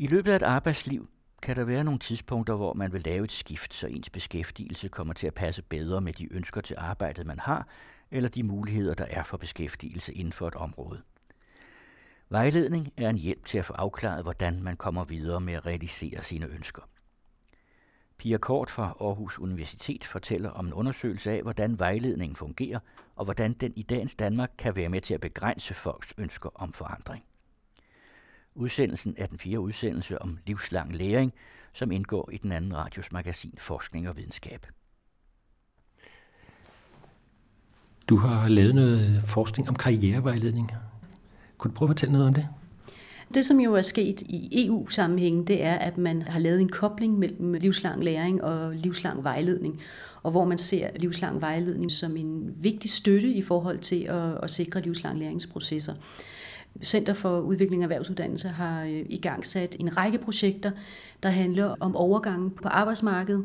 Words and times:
I 0.00 0.06
løbet 0.06 0.32
af 0.32 0.36
et 0.36 0.42
arbejdsliv 0.42 1.08
kan 1.42 1.56
der 1.56 1.64
være 1.64 1.84
nogle 1.84 1.98
tidspunkter, 1.98 2.54
hvor 2.54 2.74
man 2.74 2.92
vil 2.92 3.02
lave 3.02 3.24
et 3.24 3.32
skift, 3.32 3.74
så 3.74 3.86
ens 3.86 4.10
beskæftigelse 4.10 4.88
kommer 4.88 5.14
til 5.14 5.26
at 5.26 5.34
passe 5.34 5.62
bedre 5.62 6.00
med 6.00 6.12
de 6.12 6.32
ønsker 6.32 6.60
til 6.60 6.76
arbejdet, 6.78 7.26
man 7.26 7.38
har, 7.38 7.68
eller 8.10 8.28
de 8.28 8.42
muligheder, 8.42 8.94
der 8.94 9.04
er 9.04 9.22
for 9.22 9.36
beskæftigelse 9.36 10.14
inden 10.14 10.32
for 10.32 10.48
et 10.48 10.54
område. 10.54 11.02
Vejledning 12.28 12.92
er 12.96 13.10
en 13.10 13.16
hjælp 13.16 13.44
til 13.44 13.58
at 13.58 13.64
få 13.64 13.72
afklaret, 13.72 14.22
hvordan 14.22 14.62
man 14.62 14.76
kommer 14.76 15.04
videre 15.04 15.40
med 15.40 15.54
at 15.54 15.66
realisere 15.66 16.22
sine 16.22 16.46
ønsker. 16.46 16.82
Pia 18.18 18.38
Kort 18.38 18.70
fra 18.70 18.96
Aarhus 19.00 19.38
Universitet 19.38 20.04
fortæller 20.04 20.50
om 20.50 20.66
en 20.66 20.72
undersøgelse 20.72 21.30
af, 21.30 21.42
hvordan 21.42 21.78
vejledningen 21.78 22.36
fungerer, 22.36 22.80
og 23.16 23.24
hvordan 23.24 23.52
den 23.52 23.72
i 23.76 23.82
dagens 23.82 24.14
Danmark 24.14 24.50
kan 24.58 24.76
være 24.76 24.88
med 24.88 25.00
til 25.00 25.14
at 25.14 25.20
begrænse 25.20 25.74
folks 25.74 26.14
ønsker 26.18 26.50
om 26.54 26.72
forandring. 26.72 27.24
Udsendelsen 28.58 29.14
er 29.18 29.26
den 29.26 29.38
fjerde 29.38 29.60
udsendelse 29.60 30.22
om 30.22 30.38
livslang 30.46 30.96
læring, 30.96 31.32
som 31.72 31.92
indgår 31.92 32.30
i 32.32 32.36
den 32.36 32.52
anden 32.52 32.76
radios 32.76 33.12
magasin 33.12 33.54
Forskning 33.58 34.08
og 34.08 34.16
Videnskab. 34.16 34.66
Du 38.08 38.16
har 38.16 38.48
lavet 38.48 38.74
noget 38.74 39.22
forskning 39.24 39.68
om 39.68 39.74
karrierevejledning. 39.74 40.72
Kunne 41.58 41.70
du 41.70 41.74
prøve 41.74 41.86
at 41.86 41.90
fortælle 41.90 42.12
noget 42.12 42.26
om 42.26 42.34
det? 42.34 42.48
Det, 43.34 43.44
som 43.44 43.60
jo 43.60 43.74
er 43.74 43.82
sket 43.82 44.20
i 44.20 44.66
EU-sammenhæng, 44.66 45.48
det 45.48 45.64
er, 45.64 45.74
at 45.74 45.98
man 45.98 46.22
har 46.22 46.38
lavet 46.38 46.60
en 46.60 46.68
kobling 46.68 47.18
mellem 47.18 47.52
livslang 47.52 48.04
læring 48.04 48.44
og 48.44 48.74
livslang 48.74 49.24
vejledning, 49.24 49.80
og 50.22 50.30
hvor 50.30 50.44
man 50.44 50.58
ser 50.58 50.90
livslang 50.96 51.40
vejledning 51.40 51.92
som 51.92 52.16
en 52.16 52.54
vigtig 52.56 52.90
støtte 52.90 53.28
i 53.28 53.42
forhold 53.42 53.78
til 53.78 54.02
at, 54.02 54.38
at 54.42 54.50
sikre 54.50 54.80
livslang 54.80 55.18
læringsprocesser. 55.18 55.94
Center 56.82 57.12
for 57.12 57.40
Udvikling 57.40 57.82
af 57.82 57.86
Erhvervsuddannelse 57.86 58.48
har 58.48 58.82
øh, 58.82 59.04
i 59.08 59.18
gang 59.22 59.46
sat 59.46 59.76
en 59.80 59.96
række 59.96 60.18
projekter, 60.18 60.70
der 61.22 61.28
handler 61.28 61.74
om 61.80 61.96
overgangen 61.96 62.50
på 62.50 62.68
arbejdsmarkedet, 62.68 63.44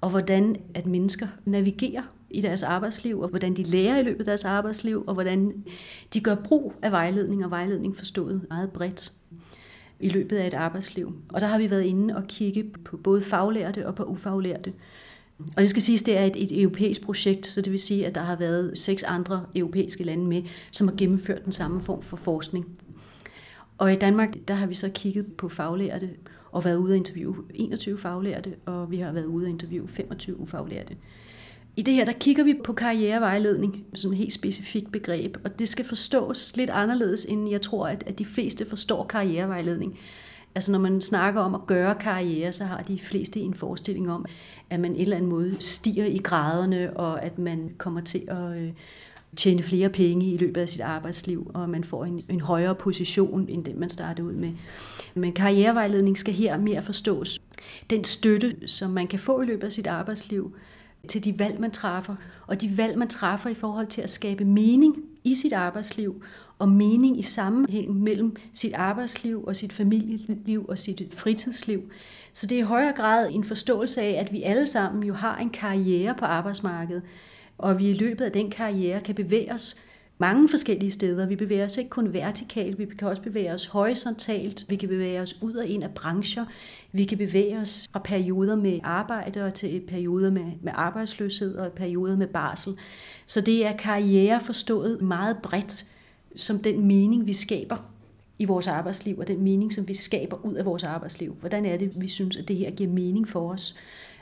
og 0.00 0.10
hvordan 0.10 0.56
at 0.74 0.86
mennesker 0.86 1.26
navigerer 1.44 2.02
i 2.30 2.40
deres 2.40 2.62
arbejdsliv, 2.62 3.20
og 3.20 3.28
hvordan 3.28 3.56
de 3.56 3.62
lærer 3.62 3.98
i 3.98 4.02
løbet 4.02 4.18
af 4.18 4.24
deres 4.24 4.44
arbejdsliv, 4.44 5.04
og 5.06 5.14
hvordan 5.14 5.64
de 6.14 6.20
gør 6.20 6.34
brug 6.34 6.74
af 6.82 6.92
vejledning, 6.92 7.44
og 7.44 7.50
vejledning 7.50 7.96
forstået 7.96 8.46
meget 8.50 8.70
bredt 8.70 9.12
i 10.00 10.08
løbet 10.08 10.36
af 10.36 10.46
et 10.46 10.54
arbejdsliv. 10.54 11.14
Og 11.28 11.40
der 11.40 11.46
har 11.46 11.58
vi 11.58 11.70
været 11.70 11.82
inde 11.82 12.16
og 12.16 12.24
kigge 12.28 12.64
på 12.84 12.96
både 12.96 13.22
faglærte 13.22 13.86
og 13.86 13.94
på 13.94 14.02
ufaglærte. 14.02 14.72
Og 15.38 15.62
det 15.62 15.68
skal 15.68 15.82
siges, 15.82 16.02
det 16.02 16.18
er 16.18 16.24
et, 16.24 16.42
et 16.42 16.62
europæisk 16.62 17.02
projekt, 17.02 17.46
så 17.46 17.60
det 17.60 17.70
vil 17.70 17.78
sige, 17.78 18.06
at 18.06 18.14
der 18.14 18.20
har 18.20 18.36
været 18.36 18.78
seks 18.78 19.02
andre 19.02 19.46
europæiske 19.54 20.04
lande 20.04 20.26
med, 20.26 20.42
som 20.70 20.88
har 20.88 20.94
gennemført 20.96 21.44
den 21.44 21.52
samme 21.52 21.80
form 21.80 22.02
for 22.02 22.16
forskning. 22.16 22.66
Og 23.78 23.92
i 23.92 23.96
Danmark, 23.96 24.34
der 24.48 24.54
har 24.54 24.66
vi 24.66 24.74
så 24.74 24.90
kigget 24.94 25.26
på 25.32 25.48
faglærte 25.48 26.10
og 26.52 26.64
været 26.64 26.76
ude 26.76 26.92
at 26.92 26.96
interviewe 26.96 27.36
21 27.54 27.98
faglærte, 27.98 28.54
og 28.66 28.90
vi 28.90 28.96
har 28.96 29.12
været 29.12 29.24
ude 29.24 29.46
at 29.46 29.50
interviewe 29.50 29.88
25 29.88 30.40
ufaglærte. 30.40 30.96
I 31.76 31.82
det 31.82 31.94
her, 31.94 32.04
der 32.04 32.12
kigger 32.12 32.44
vi 32.44 32.54
på 32.64 32.72
karrierevejledning 32.72 33.84
som 33.94 34.12
et 34.12 34.18
helt 34.18 34.32
specifikt 34.32 34.92
begreb, 34.92 35.36
og 35.44 35.58
det 35.58 35.68
skal 35.68 35.84
forstås 35.84 36.56
lidt 36.56 36.70
anderledes, 36.70 37.24
end 37.24 37.50
jeg 37.50 37.62
tror, 37.62 37.88
at, 37.88 38.04
at 38.06 38.18
de 38.18 38.24
fleste 38.24 38.66
forstår 38.66 39.04
karrierevejledning. 39.04 39.98
Altså 40.54 40.72
når 40.72 40.78
man 40.78 41.00
snakker 41.00 41.40
om 41.40 41.54
at 41.54 41.66
gøre 41.66 41.94
karriere, 41.94 42.52
så 42.52 42.64
har 42.64 42.82
de 42.82 42.98
fleste 42.98 43.40
en 43.40 43.54
forestilling 43.54 44.10
om, 44.10 44.24
at 44.70 44.80
man 44.80 44.94
en 44.94 45.00
eller 45.00 45.16
anden 45.16 45.30
måde 45.30 45.56
stiger 45.60 46.04
i 46.04 46.18
graderne, 46.18 46.96
og 46.96 47.22
at 47.22 47.38
man 47.38 47.70
kommer 47.78 48.00
til 48.00 48.22
at 48.28 48.56
øh, 48.56 48.72
tjene 49.36 49.62
flere 49.62 49.88
penge 49.88 50.32
i 50.32 50.36
løbet 50.36 50.60
af 50.60 50.68
sit 50.68 50.80
arbejdsliv, 50.80 51.50
og 51.54 51.68
man 51.68 51.84
får 51.84 52.04
en, 52.04 52.22
en 52.28 52.40
højere 52.40 52.74
position, 52.74 53.48
end 53.48 53.64
den 53.64 53.80
man 53.80 53.88
startede 53.88 54.26
ud 54.26 54.32
med. 54.32 54.52
Men 55.14 55.32
karrierevejledning 55.32 56.18
skal 56.18 56.34
her 56.34 56.58
mere 56.58 56.82
forstås. 56.82 57.40
Den 57.90 58.04
støtte, 58.04 58.56
som 58.66 58.90
man 58.90 59.06
kan 59.06 59.18
få 59.18 59.40
i 59.40 59.46
løbet 59.46 59.64
af 59.64 59.72
sit 59.72 59.86
arbejdsliv, 59.86 60.56
til 61.08 61.24
de 61.24 61.38
valg, 61.38 61.60
man 61.60 61.70
træffer, 61.70 62.14
og 62.46 62.60
de 62.60 62.76
valg, 62.76 62.98
man 62.98 63.08
træffer 63.08 63.50
i 63.50 63.54
forhold 63.54 63.86
til 63.86 64.02
at 64.02 64.10
skabe 64.10 64.44
mening 64.44 64.96
i 65.24 65.34
sit 65.34 65.52
arbejdsliv, 65.52 66.22
og 66.58 66.68
mening 66.68 67.18
i 67.18 67.22
sammenhæng 67.22 68.00
mellem 68.02 68.36
sit 68.52 68.74
arbejdsliv 68.74 69.44
og 69.44 69.56
sit 69.56 69.72
familieliv 69.72 70.66
og 70.68 70.78
sit 70.78 71.14
fritidsliv. 71.16 71.82
Så 72.32 72.46
det 72.46 72.54
er 72.54 72.62
i 72.62 72.64
højere 72.64 72.92
grad 72.92 73.28
en 73.30 73.44
forståelse 73.44 74.02
af, 74.02 74.20
at 74.20 74.32
vi 74.32 74.42
alle 74.42 74.66
sammen 74.66 75.02
jo 75.02 75.14
har 75.14 75.36
en 75.36 75.50
karriere 75.50 76.14
på 76.14 76.24
arbejdsmarkedet, 76.24 77.02
og 77.58 77.78
vi 77.78 77.90
i 77.90 77.94
løbet 77.94 78.24
af 78.24 78.32
den 78.32 78.50
karriere 78.50 79.00
kan 79.00 79.14
bevæge 79.14 79.52
os 79.52 79.76
mange 80.18 80.48
forskellige 80.48 80.90
steder. 80.90 81.26
Vi 81.26 81.36
bevæger 81.36 81.64
os 81.64 81.76
ikke 81.76 81.90
kun 81.90 82.12
vertikalt, 82.12 82.78
vi 82.78 82.86
kan 82.98 83.08
også 83.08 83.22
bevæge 83.22 83.52
os 83.52 83.66
horisontalt, 83.66 84.64
vi 84.68 84.76
kan 84.76 84.88
bevæge 84.88 85.20
os 85.20 85.42
ud 85.42 85.54
og 85.54 85.66
ind 85.66 85.84
af 85.84 85.90
brancher, 85.90 86.44
vi 86.92 87.04
kan 87.04 87.18
bevæge 87.18 87.58
os 87.58 87.88
fra 87.92 87.98
perioder 87.98 88.56
med 88.56 88.80
arbejde 88.82 89.44
og 89.44 89.54
til 89.54 89.80
perioder 89.88 90.30
med, 90.30 90.52
med 90.62 90.72
arbejdsløshed 90.74 91.56
og 91.56 91.72
perioder 91.72 92.16
med 92.16 92.26
barsel. 92.26 92.76
Så 93.26 93.40
det 93.40 93.66
er 93.66 93.76
karriere 93.76 94.40
forstået 94.40 95.02
meget 95.02 95.36
bredt 95.42 95.84
som 96.38 96.58
den 96.58 96.86
mening, 96.86 97.26
vi 97.26 97.32
skaber 97.32 97.76
i 98.38 98.44
vores 98.44 98.68
arbejdsliv, 98.68 99.18
og 99.18 99.28
den 99.28 99.42
mening, 99.42 99.72
som 99.72 99.88
vi 99.88 99.94
skaber 99.94 100.44
ud 100.44 100.54
af 100.54 100.64
vores 100.64 100.84
arbejdsliv. 100.84 101.36
Hvordan 101.40 101.66
er 101.66 101.76
det, 101.76 101.92
vi 102.00 102.08
synes, 102.08 102.36
at 102.36 102.48
det 102.48 102.56
her 102.56 102.70
giver 102.70 102.90
mening 102.90 103.28
for 103.28 103.52
os? 103.52 103.74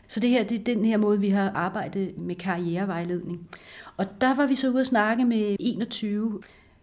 Så 0.09 0.21
det 0.21 0.31
her 0.31 0.44
det 0.44 0.60
er 0.60 0.65
den 0.65 0.84
her 0.84 0.97
måde, 0.97 1.21
vi 1.21 1.28
har 1.28 1.50
arbejdet 1.50 2.19
med 2.19 2.34
karrierevejledning. 2.34 3.49
Og 3.97 4.06
der 4.21 4.34
var 4.34 4.47
vi 4.47 4.55
så 4.55 4.71
ude 4.71 4.81
at 4.81 4.87
snakke 4.87 5.25
med 5.25 5.56
21 5.60 6.41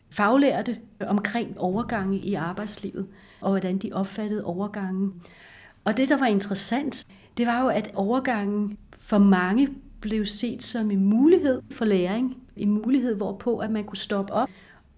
faglærte 0.09 0.77
omkring 0.99 1.59
overgange 1.59 2.19
i 2.19 2.33
arbejdslivet, 2.33 3.07
og 3.41 3.49
hvordan 3.49 3.77
de 3.77 3.89
opfattede 3.93 4.45
overgangen. 4.45 5.13
Og 5.83 5.97
det, 5.97 6.09
der 6.09 6.17
var 6.17 6.25
interessant, 6.25 7.05
det 7.37 7.47
var 7.47 7.61
jo, 7.61 7.67
at 7.67 7.91
overgangen 7.93 8.77
for 8.97 9.17
mange 9.17 9.67
blev 10.01 10.25
set 10.25 10.63
som 10.63 10.91
en 10.91 11.05
mulighed 11.05 11.61
for 11.71 11.85
læring. 11.85 12.37
En 12.57 12.69
mulighed, 12.69 13.15
hvorpå 13.15 13.57
at 13.57 13.71
man 13.71 13.83
kunne 13.83 13.97
stoppe 13.97 14.33
op 14.33 14.49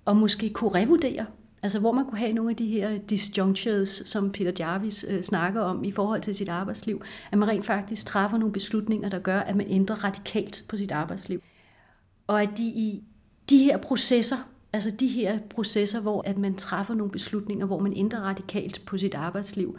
og 0.05 0.17
måske 0.17 0.49
kunne 0.49 0.75
revurdere 0.75 1.25
Altså 1.65 1.79
hvor 1.79 1.91
man 1.91 2.05
kunne 2.05 2.17
have 2.17 2.33
nogle 2.33 2.49
af 2.49 2.55
de 2.55 2.65
her 2.65 2.97
disjunctures, 2.97 4.03
som 4.05 4.31
Peter 4.31 4.51
Jarvis 4.59 5.05
øh, 5.09 5.21
snakker 5.21 5.61
om 5.61 5.83
i 5.83 5.91
forhold 5.91 6.21
til 6.21 6.35
sit 6.35 6.49
arbejdsliv, 6.49 7.01
at 7.31 7.37
man 7.37 7.49
rent 7.49 7.65
faktisk 7.65 8.05
træffer 8.05 8.37
nogle 8.37 8.53
beslutninger, 8.53 9.09
der 9.09 9.19
gør, 9.19 9.39
at 9.39 9.55
man 9.55 9.67
ændrer 9.69 10.03
radikalt 10.03 10.65
på 10.67 10.77
sit 10.77 10.91
arbejdsliv. 10.91 11.41
Og 12.27 12.41
at 12.41 12.49
de 12.57 12.63
i 12.63 13.03
de 13.49 13.57
her 13.57 13.77
processer, 13.77 14.35
altså 14.73 14.91
de 14.91 15.07
her 15.07 15.39
processer, 15.49 15.99
hvor 15.99 16.23
at 16.25 16.37
man 16.37 16.55
træffer 16.55 16.93
nogle 16.93 17.11
beslutninger, 17.11 17.65
hvor 17.65 17.79
man 17.79 17.93
ændrer 17.95 18.19
radikalt 18.19 18.81
på 18.85 18.97
sit 18.97 19.15
arbejdsliv, 19.15 19.77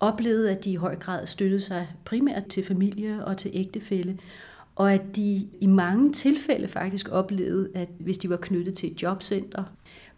oplevede, 0.00 0.50
at 0.50 0.64
de 0.64 0.70
i 0.70 0.76
høj 0.76 0.96
grad 0.96 1.26
støttede 1.26 1.60
sig 1.60 1.88
primært 2.04 2.46
til 2.46 2.64
familie 2.64 3.24
og 3.24 3.36
til 3.36 3.50
ægtefælle, 3.54 4.18
og 4.76 4.92
at 4.92 5.16
de 5.16 5.48
i 5.60 5.66
mange 5.66 6.12
tilfælde 6.12 6.68
faktisk 6.68 7.08
oplevede, 7.12 7.68
at 7.74 7.88
hvis 7.98 8.18
de 8.18 8.30
var 8.30 8.36
knyttet 8.36 8.74
til 8.74 8.92
et 8.92 9.02
jobcenter, 9.02 9.64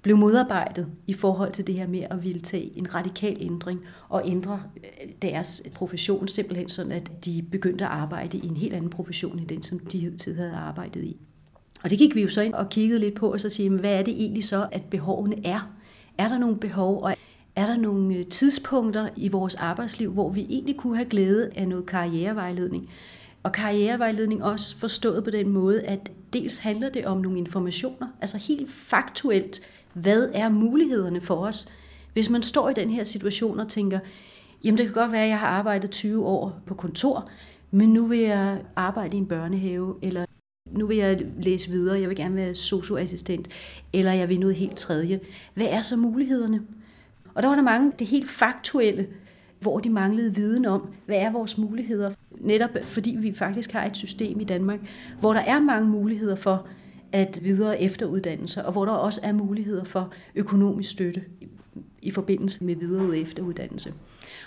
blev 0.03 0.17
modarbejdet 0.17 0.87
i 1.07 1.13
forhold 1.13 1.53
til 1.53 1.67
det 1.67 1.75
her 1.75 1.87
med 1.87 2.07
at 2.11 2.25
ville 2.25 2.41
tage 2.41 2.79
en 2.79 2.95
radikal 2.95 3.37
ændring 3.41 3.81
og 4.09 4.23
ændre 4.25 4.63
øh, 4.77 5.11
deres 5.23 5.63
profession 5.75 6.29
simpelthen 6.29 6.69
sådan, 6.69 6.93
at 6.93 7.25
de 7.25 7.45
begyndte 7.51 7.85
at 7.85 7.91
arbejde 7.91 8.39
i 8.39 8.47
en 8.47 8.57
helt 8.57 8.75
anden 8.75 8.91
profession 8.91 9.39
end 9.39 9.49
den, 9.49 9.63
som 9.63 9.79
de 9.79 9.99
hidtil 9.99 10.35
havde 10.35 10.53
arbejdet 10.53 11.05
i. 11.05 11.17
Og 11.85 11.91
det 11.91 11.99
gik 11.99 12.15
vi 12.15 12.23
jo 12.23 12.29
så 12.29 12.43
ind 12.43 12.55
og 12.55 12.69
kiggede 12.69 13.01
lidt 13.01 13.15
på, 13.15 13.33
og 13.33 13.41
så 13.41 13.51
sige, 13.51 13.71
hvad 13.71 13.99
er 13.99 14.03
det 14.03 14.15
egentlig 14.15 14.45
så, 14.45 14.69
at 14.73 14.83
behovene 14.83 15.47
er? 15.47 15.71
Er 16.19 16.29
der 16.29 16.39
nogle 16.39 16.57
behov, 16.57 17.03
og 17.03 17.15
er 17.57 17.67
der 17.67 17.77
nogle 17.77 18.15
øh, 18.15 18.27
tidspunkter 18.27 19.09
i 19.17 19.29
vores 19.29 19.55
arbejdsliv, 19.55 20.13
hvor 20.13 20.31
vi 20.31 20.47
egentlig 20.49 20.77
kunne 20.77 20.97
have 20.97 21.09
glæde 21.09 21.51
af 21.57 21.69
noget 21.69 21.87
karrierevejledning? 21.87 22.89
Og 23.44 23.53
karrierevejledning 23.53 24.44
også 24.44 24.77
forstået 24.77 25.25
på 25.25 25.31
den 25.31 25.49
måde, 25.49 25.82
at 25.82 26.10
dels 26.32 26.59
handler 26.59 26.88
det 26.88 27.06
om 27.06 27.19
nogle 27.19 27.38
informationer, 27.38 28.09
altså 28.21 28.38
helt 28.38 28.71
faktuelt, 28.71 29.60
hvad 29.93 30.28
er 30.32 30.49
mulighederne 30.49 31.21
for 31.21 31.37
os? 31.37 31.69
Hvis 32.12 32.31
man 32.31 32.43
står 32.43 32.71
i 32.71 32.75
den 32.75 32.91
her 32.91 33.05
situation 33.05 33.60
og 33.60 33.69
tænker, 33.69 33.99
jamen 34.65 34.79
det 34.79 34.87
kan 34.87 34.94
godt 34.94 35.12
være, 35.12 35.23
at 35.23 35.29
jeg 35.29 35.38
har 35.38 35.46
arbejdet 35.46 35.91
20 35.91 36.26
år 36.26 36.61
på 36.67 36.75
kontor, 36.75 37.31
men 37.70 37.93
nu 37.93 38.06
vil 38.06 38.19
jeg 38.19 38.62
arbejde 38.76 39.17
i 39.17 39.20
en 39.20 39.26
børnehave, 39.26 39.94
eller 40.02 40.25
nu 40.70 40.87
vil 40.87 40.97
jeg 40.97 41.26
læse 41.38 41.70
videre, 41.70 42.00
jeg 42.00 42.08
vil 42.08 42.17
gerne 42.17 42.37
være 42.37 42.55
socioassistent, 42.55 43.49
eller 43.93 44.12
jeg 44.12 44.29
vil 44.29 44.40
noget 44.40 44.56
helt 44.56 44.76
tredje. 44.76 45.20
Hvad 45.55 45.67
er 45.67 45.82
så 45.82 45.97
mulighederne? 45.97 46.62
Og 47.35 47.43
der 47.43 47.49
var 47.49 47.55
der 47.55 47.62
mange, 47.62 47.93
det 47.99 48.06
helt 48.06 48.31
faktuelle, 48.31 49.06
hvor 49.61 49.81
de 49.81 49.90
manglede 49.90 50.35
viden 50.35 50.64
om, 50.64 50.88
hvad 51.06 51.17
er 51.17 51.32
vores 51.32 51.58
muligheder. 51.58 52.11
Netop 52.41 52.71
fordi 52.83 53.17
vi 53.21 53.33
faktisk 53.33 53.73
har 53.73 53.85
et 53.85 53.97
system 53.97 54.41
i 54.41 54.45
Danmark, 54.45 54.81
hvor 55.21 55.33
der 55.33 55.41
er 55.41 55.61
mange 55.61 55.89
muligheder 55.89 56.37
for, 56.37 56.67
at 57.13 57.41
videre 57.43 57.83
efteruddannelse, 57.83 58.65
og 58.65 58.73
hvor 58.73 58.85
der 58.85 58.93
også 58.93 59.21
er 59.23 59.33
muligheder 59.33 59.85
for 59.85 60.13
økonomisk 60.35 60.91
støtte 60.91 61.25
i 62.03 62.11
forbindelse 62.11 62.65
med 62.65 62.77
videre 62.77 63.19
efteruddannelse. 63.19 63.93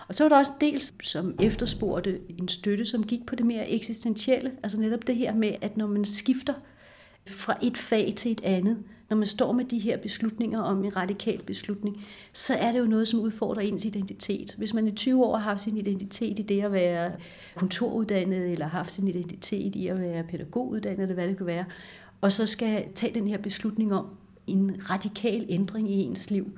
Og 0.08 0.16
så 0.16 0.24
var 0.24 0.30
der 0.30 0.38
også 0.38 0.52
dels, 0.62 0.94
som 1.04 1.36
efterspurgte 1.42 2.20
en 2.30 2.48
støtte, 2.48 2.86
som 2.86 3.04
gik 3.04 3.26
på 3.26 3.36
det 3.36 3.46
mere 3.46 3.70
eksistentielle, 3.70 4.52
altså 4.64 4.80
netop 4.80 5.08
det 5.08 5.16
her 5.16 5.34
med, 5.34 5.56
at 5.62 5.78
når 5.78 5.88
man 5.88 6.06
skifter 6.06 6.54
fra 7.28 7.58
et 7.64 7.78
fag 7.78 8.14
til 8.16 8.32
et 8.32 8.42
andet, 8.44 8.78
når 9.10 9.18
man 9.18 9.26
står 9.26 9.52
med 9.52 9.66
de 9.66 9.80
her 9.80 9.98
beslutninger 9.98 10.60
om 10.60 10.84
en 10.84 10.96
radikal 10.96 11.44
beslutning, 11.44 12.06
så 12.34 12.54
er 12.54 12.72
det 12.72 12.80
jo 12.80 12.86
noget, 12.86 13.08
som 13.08 13.20
udfordrer 13.20 13.62
ens 13.62 13.86
identitet. 13.86 14.56
Hvis 14.58 14.74
man 14.74 14.88
i 14.88 14.92
20 14.92 15.26
år 15.26 15.38
har 15.38 15.44
haft 15.44 15.62
sin 15.62 15.78
identitet 15.78 16.40
i 16.40 16.42
det 16.42 16.64
at 16.64 16.72
være 16.72 17.12
kontoruddannet, 17.56 18.52
eller 18.52 18.66
har 18.66 18.78
haft 18.78 18.92
sin 18.92 19.08
identitet 19.08 19.76
i 19.76 19.88
at 19.88 20.02
være 20.02 20.24
pædagoguddannet, 20.24 21.02
eller 21.02 21.14
hvad 21.14 21.28
det 21.28 21.38
kan 21.38 21.46
være, 21.46 21.66
og 22.22 22.32
så 22.32 22.46
skal 22.46 22.86
tage 22.96 23.14
den 23.14 23.28
her 23.28 23.38
beslutning 23.38 23.94
om 23.94 24.06
en 24.48 24.90
radikal 24.90 25.46
ændring 25.50 25.92
i 25.92 25.94
ens 25.94 26.32
liv, 26.32 26.58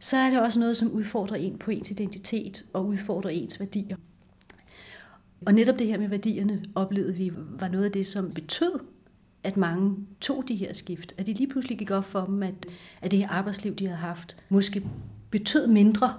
så 0.00 0.16
er 0.16 0.30
det 0.30 0.40
også 0.40 0.60
noget, 0.60 0.76
som 0.76 0.92
udfordrer 0.92 1.36
en 1.36 1.58
på 1.58 1.70
ens 1.70 1.90
identitet 1.90 2.64
og 2.72 2.86
udfordrer 2.86 3.30
ens 3.30 3.60
værdier. 3.60 3.96
Og 5.46 5.52
netop 5.52 5.78
det 5.78 5.86
her 5.86 5.98
med 5.98 6.08
værdierne 6.08 6.64
oplevede 6.74 7.14
vi 7.14 7.32
var 7.36 7.68
noget 7.68 7.84
af 7.84 7.92
det, 7.92 8.06
som 8.06 8.30
betød, 8.30 8.80
at 9.46 9.56
mange 9.56 9.96
tog 10.20 10.44
de 10.48 10.56
her 10.56 10.72
skift. 10.72 11.14
At 11.18 11.26
de 11.26 11.32
lige 11.32 11.48
pludselig 11.48 11.78
gik 11.78 11.90
op 11.90 12.04
for 12.04 12.24
dem, 12.24 12.42
at, 12.42 12.66
at 13.02 13.10
det 13.10 13.18
her 13.18 13.28
arbejdsliv, 13.28 13.74
de 13.74 13.86
havde 13.86 13.98
haft, 13.98 14.36
måske 14.48 14.82
betød 15.30 15.66
mindre, 15.66 16.14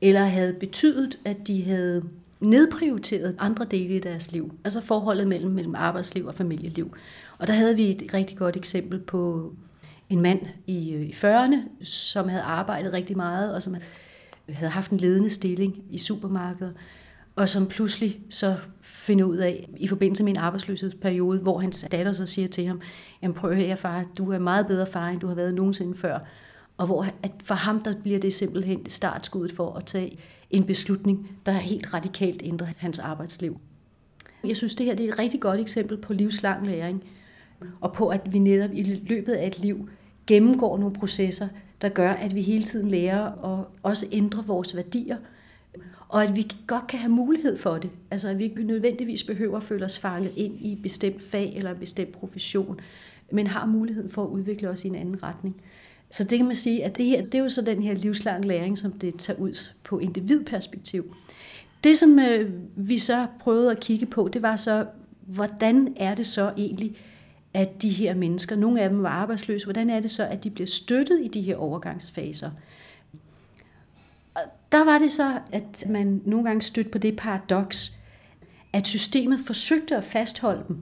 eller 0.00 0.24
havde 0.24 0.52
betydet, 0.52 1.18
at 1.24 1.46
de 1.46 1.64
havde 1.64 2.02
nedprioriteret 2.40 3.36
andre 3.38 3.64
dele 3.64 3.96
i 3.96 3.98
deres 3.98 4.32
liv. 4.32 4.54
Altså 4.64 4.80
forholdet 4.80 5.28
mellem, 5.28 5.50
mellem 5.50 5.74
arbejdsliv 5.74 6.26
og 6.26 6.34
familieliv. 6.34 6.94
Og 7.38 7.46
der 7.46 7.52
havde 7.52 7.76
vi 7.76 7.90
et 7.90 8.14
rigtig 8.14 8.36
godt 8.36 8.56
eksempel 8.56 8.98
på 8.98 9.52
en 10.08 10.20
mand 10.20 10.40
i, 10.66 10.92
øh, 10.92 11.02
i 11.02 11.10
40'erne, 11.10 11.84
som 11.84 12.28
havde 12.28 12.42
arbejdet 12.42 12.92
rigtig 12.92 13.16
meget, 13.16 13.54
og 13.54 13.62
som 13.62 13.76
havde 14.48 14.70
haft 14.70 14.90
en 14.90 14.98
ledende 14.98 15.30
stilling 15.30 15.82
i 15.90 15.98
supermarkedet, 15.98 16.74
og 17.38 17.48
som 17.48 17.66
pludselig 17.66 18.20
så 18.30 18.56
finder 18.80 19.24
ud 19.24 19.36
af, 19.36 19.68
i 19.76 19.86
forbindelse 19.86 20.24
med 20.24 20.32
en 20.32 20.38
arbejdsløshedsperiode, 20.38 21.38
hvor 21.38 21.58
hans 21.58 21.86
datter 21.92 22.12
så 22.12 22.26
siger 22.26 22.48
til 22.48 22.66
ham, 22.66 22.80
jamen 23.22 23.34
prøv 23.34 23.50
at 23.50 23.56
høre 23.56 23.76
far, 23.76 24.04
du 24.18 24.32
er 24.32 24.38
meget 24.38 24.66
bedre 24.66 24.86
far, 24.86 25.08
end 25.08 25.20
du 25.20 25.26
har 25.26 25.34
været 25.34 25.54
nogensinde 25.54 25.96
før. 25.96 26.18
Og 26.76 26.86
hvor 26.86 27.06
at 27.22 27.32
for 27.44 27.54
ham, 27.54 27.82
der 27.82 27.94
bliver 28.02 28.18
det 28.18 28.34
simpelthen 28.34 28.90
startskuddet 28.90 29.56
for 29.56 29.72
at 29.72 29.84
tage 29.84 30.18
en 30.50 30.64
beslutning, 30.64 31.30
der 31.46 31.52
helt 31.52 31.94
radikalt 31.94 32.40
ændrer 32.44 32.66
hans 32.78 32.98
arbejdsliv. 32.98 33.60
Jeg 34.44 34.56
synes, 34.56 34.74
det 34.74 34.86
her 34.86 34.94
det 34.94 35.08
er 35.08 35.12
et 35.12 35.18
rigtig 35.18 35.40
godt 35.40 35.60
eksempel 35.60 35.96
på 35.96 36.12
livslang 36.12 36.66
læring, 36.66 37.04
og 37.80 37.92
på, 37.92 38.08
at 38.08 38.20
vi 38.32 38.38
netop 38.38 38.70
i 38.72 38.82
løbet 38.82 39.32
af 39.32 39.46
et 39.46 39.58
liv 39.58 39.88
gennemgår 40.26 40.78
nogle 40.78 40.94
processer, 40.94 41.48
der 41.82 41.88
gør, 41.88 42.10
at 42.10 42.34
vi 42.34 42.42
hele 42.42 42.64
tiden 42.64 42.88
lærer 42.88 43.20
og 43.20 43.70
også 43.82 44.06
ændre 44.12 44.44
vores 44.46 44.76
værdier, 44.76 45.16
og 46.08 46.24
at 46.24 46.36
vi 46.36 46.50
godt 46.66 46.86
kan 46.86 46.98
have 46.98 47.12
mulighed 47.12 47.58
for 47.58 47.78
det. 47.78 47.90
Altså 48.10 48.28
at 48.28 48.38
vi 48.38 48.44
ikke 48.44 48.62
nødvendigvis 48.62 49.24
behøver 49.24 49.56
at 49.56 49.62
føle 49.62 49.84
os 49.84 49.98
fanget 49.98 50.32
ind 50.36 50.60
i 50.60 50.72
et 50.72 50.82
bestemt 50.82 51.22
fag 51.22 51.52
eller 51.56 51.70
en 51.70 51.78
bestemt 51.78 52.12
profession, 52.12 52.80
men 53.32 53.46
har 53.46 53.66
muligheden 53.66 54.10
for 54.10 54.24
at 54.24 54.28
udvikle 54.28 54.68
os 54.68 54.84
i 54.84 54.88
en 54.88 54.94
anden 54.94 55.22
retning. 55.22 55.56
Så 56.10 56.24
det 56.24 56.38
kan 56.38 56.46
man 56.46 56.54
sige, 56.54 56.84
at 56.84 56.98
det 56.98 57.06
her, 57.06 57.22
det 57.24 57.34
er 57.34 57.38
jo 57.38 57.48
så 57.48 57.62
den 57.62 57.82
her 57.82 57.94
livslang 57.94 58.44
læring, 58.44 58.78
som 58.78 58.92
det 58.92 59.14
tager 59.18 59.38
ud 59.38 59.70
på 59.84 59.98
individperspektiv. 59.98 61.14
Det, 61.84 61.98
som 61.98 62.18
øh, 62.18 62.50
vi 62.76 62.98
så 62.98 63.26
prøvede 63.40 63.70
at 63.70 63.80
kigge 63.80 64.06
på, 64.06 64.28
det 64.32 64.42
var 64.42 64.56
så, 64.56 64.86
hvordan 65.20 65.94
er 65.96 66.14
det 66.14 66.26
så 66.26 66.52
egentlig, 66.56 66.96
at 67.54 67.82
de 67.82 67.90
her 67.90 68.14
mennesker, 68.14 68.56
nogle 68.56 68.80
af 68.80 68.88
dem 68.88 69.02
var 69.02 69.08
arbejdsløse, 69.08 69.66
hvordan 69.66 69.90
er 69.90 70.00
det 70.00 70.10
så, 70.10 70.26
at 70.26 70.44
de 70.44 70.50
bliver 70.50 70.66
støttet 70.66 71.20
i 71.24 71.28
de 71.28 71.40
her 71.40 71.56
overgangsfaser? 71.56 72.50
Der 74.72 74.84
var 74.84 74.98
det 74.98 75.12
så, 75.12 75.40
at 75.52 75.84
man 75.88 76.22
nogle 76.24 76.44
gange 76.44 76.62
stødte 76.62 76.90
på 76.90 76.98
det 76.98 77.16
paradoks, 77.16 77.96
at 78.72 78.86
systemet 78.86 79.40
forsøgte 79.46 79.96
at 79.96 80.04
fastholde 80.04 80.64
dem 80.68 80.78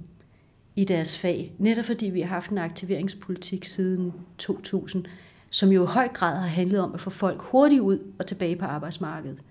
i 0.77 0.85
deres 0.85 1.19
fag, 1.19 1.53
netop 1.59 1.85
fordi 1.85 2.07
vi 2.07 2.21
har 2.21 2.29
haft 2.29 2.51
en 2.51 2.59
aktiveringspolitik 2.59 3.65
siden 3.65 4.13
2000, 4.39 5.05
som 5.51 5.69
jo 5.69 5.85
i 5.85 5.87
høj 5.87 6.09
grad 6.09 6.39
har 6.39 6.47
handlet 6.47 6.81
om 6.81 6.95
at 6.95 7.01
få 7.01 7.11
folk 7.11 7.43
hurtigt 7.43 7.81
ud 7.81 7.99
og 8.19 8.27
tilbage 8.27 8.57
på 8.57 8.65
arbejdsmarkedet. 8.65 9.43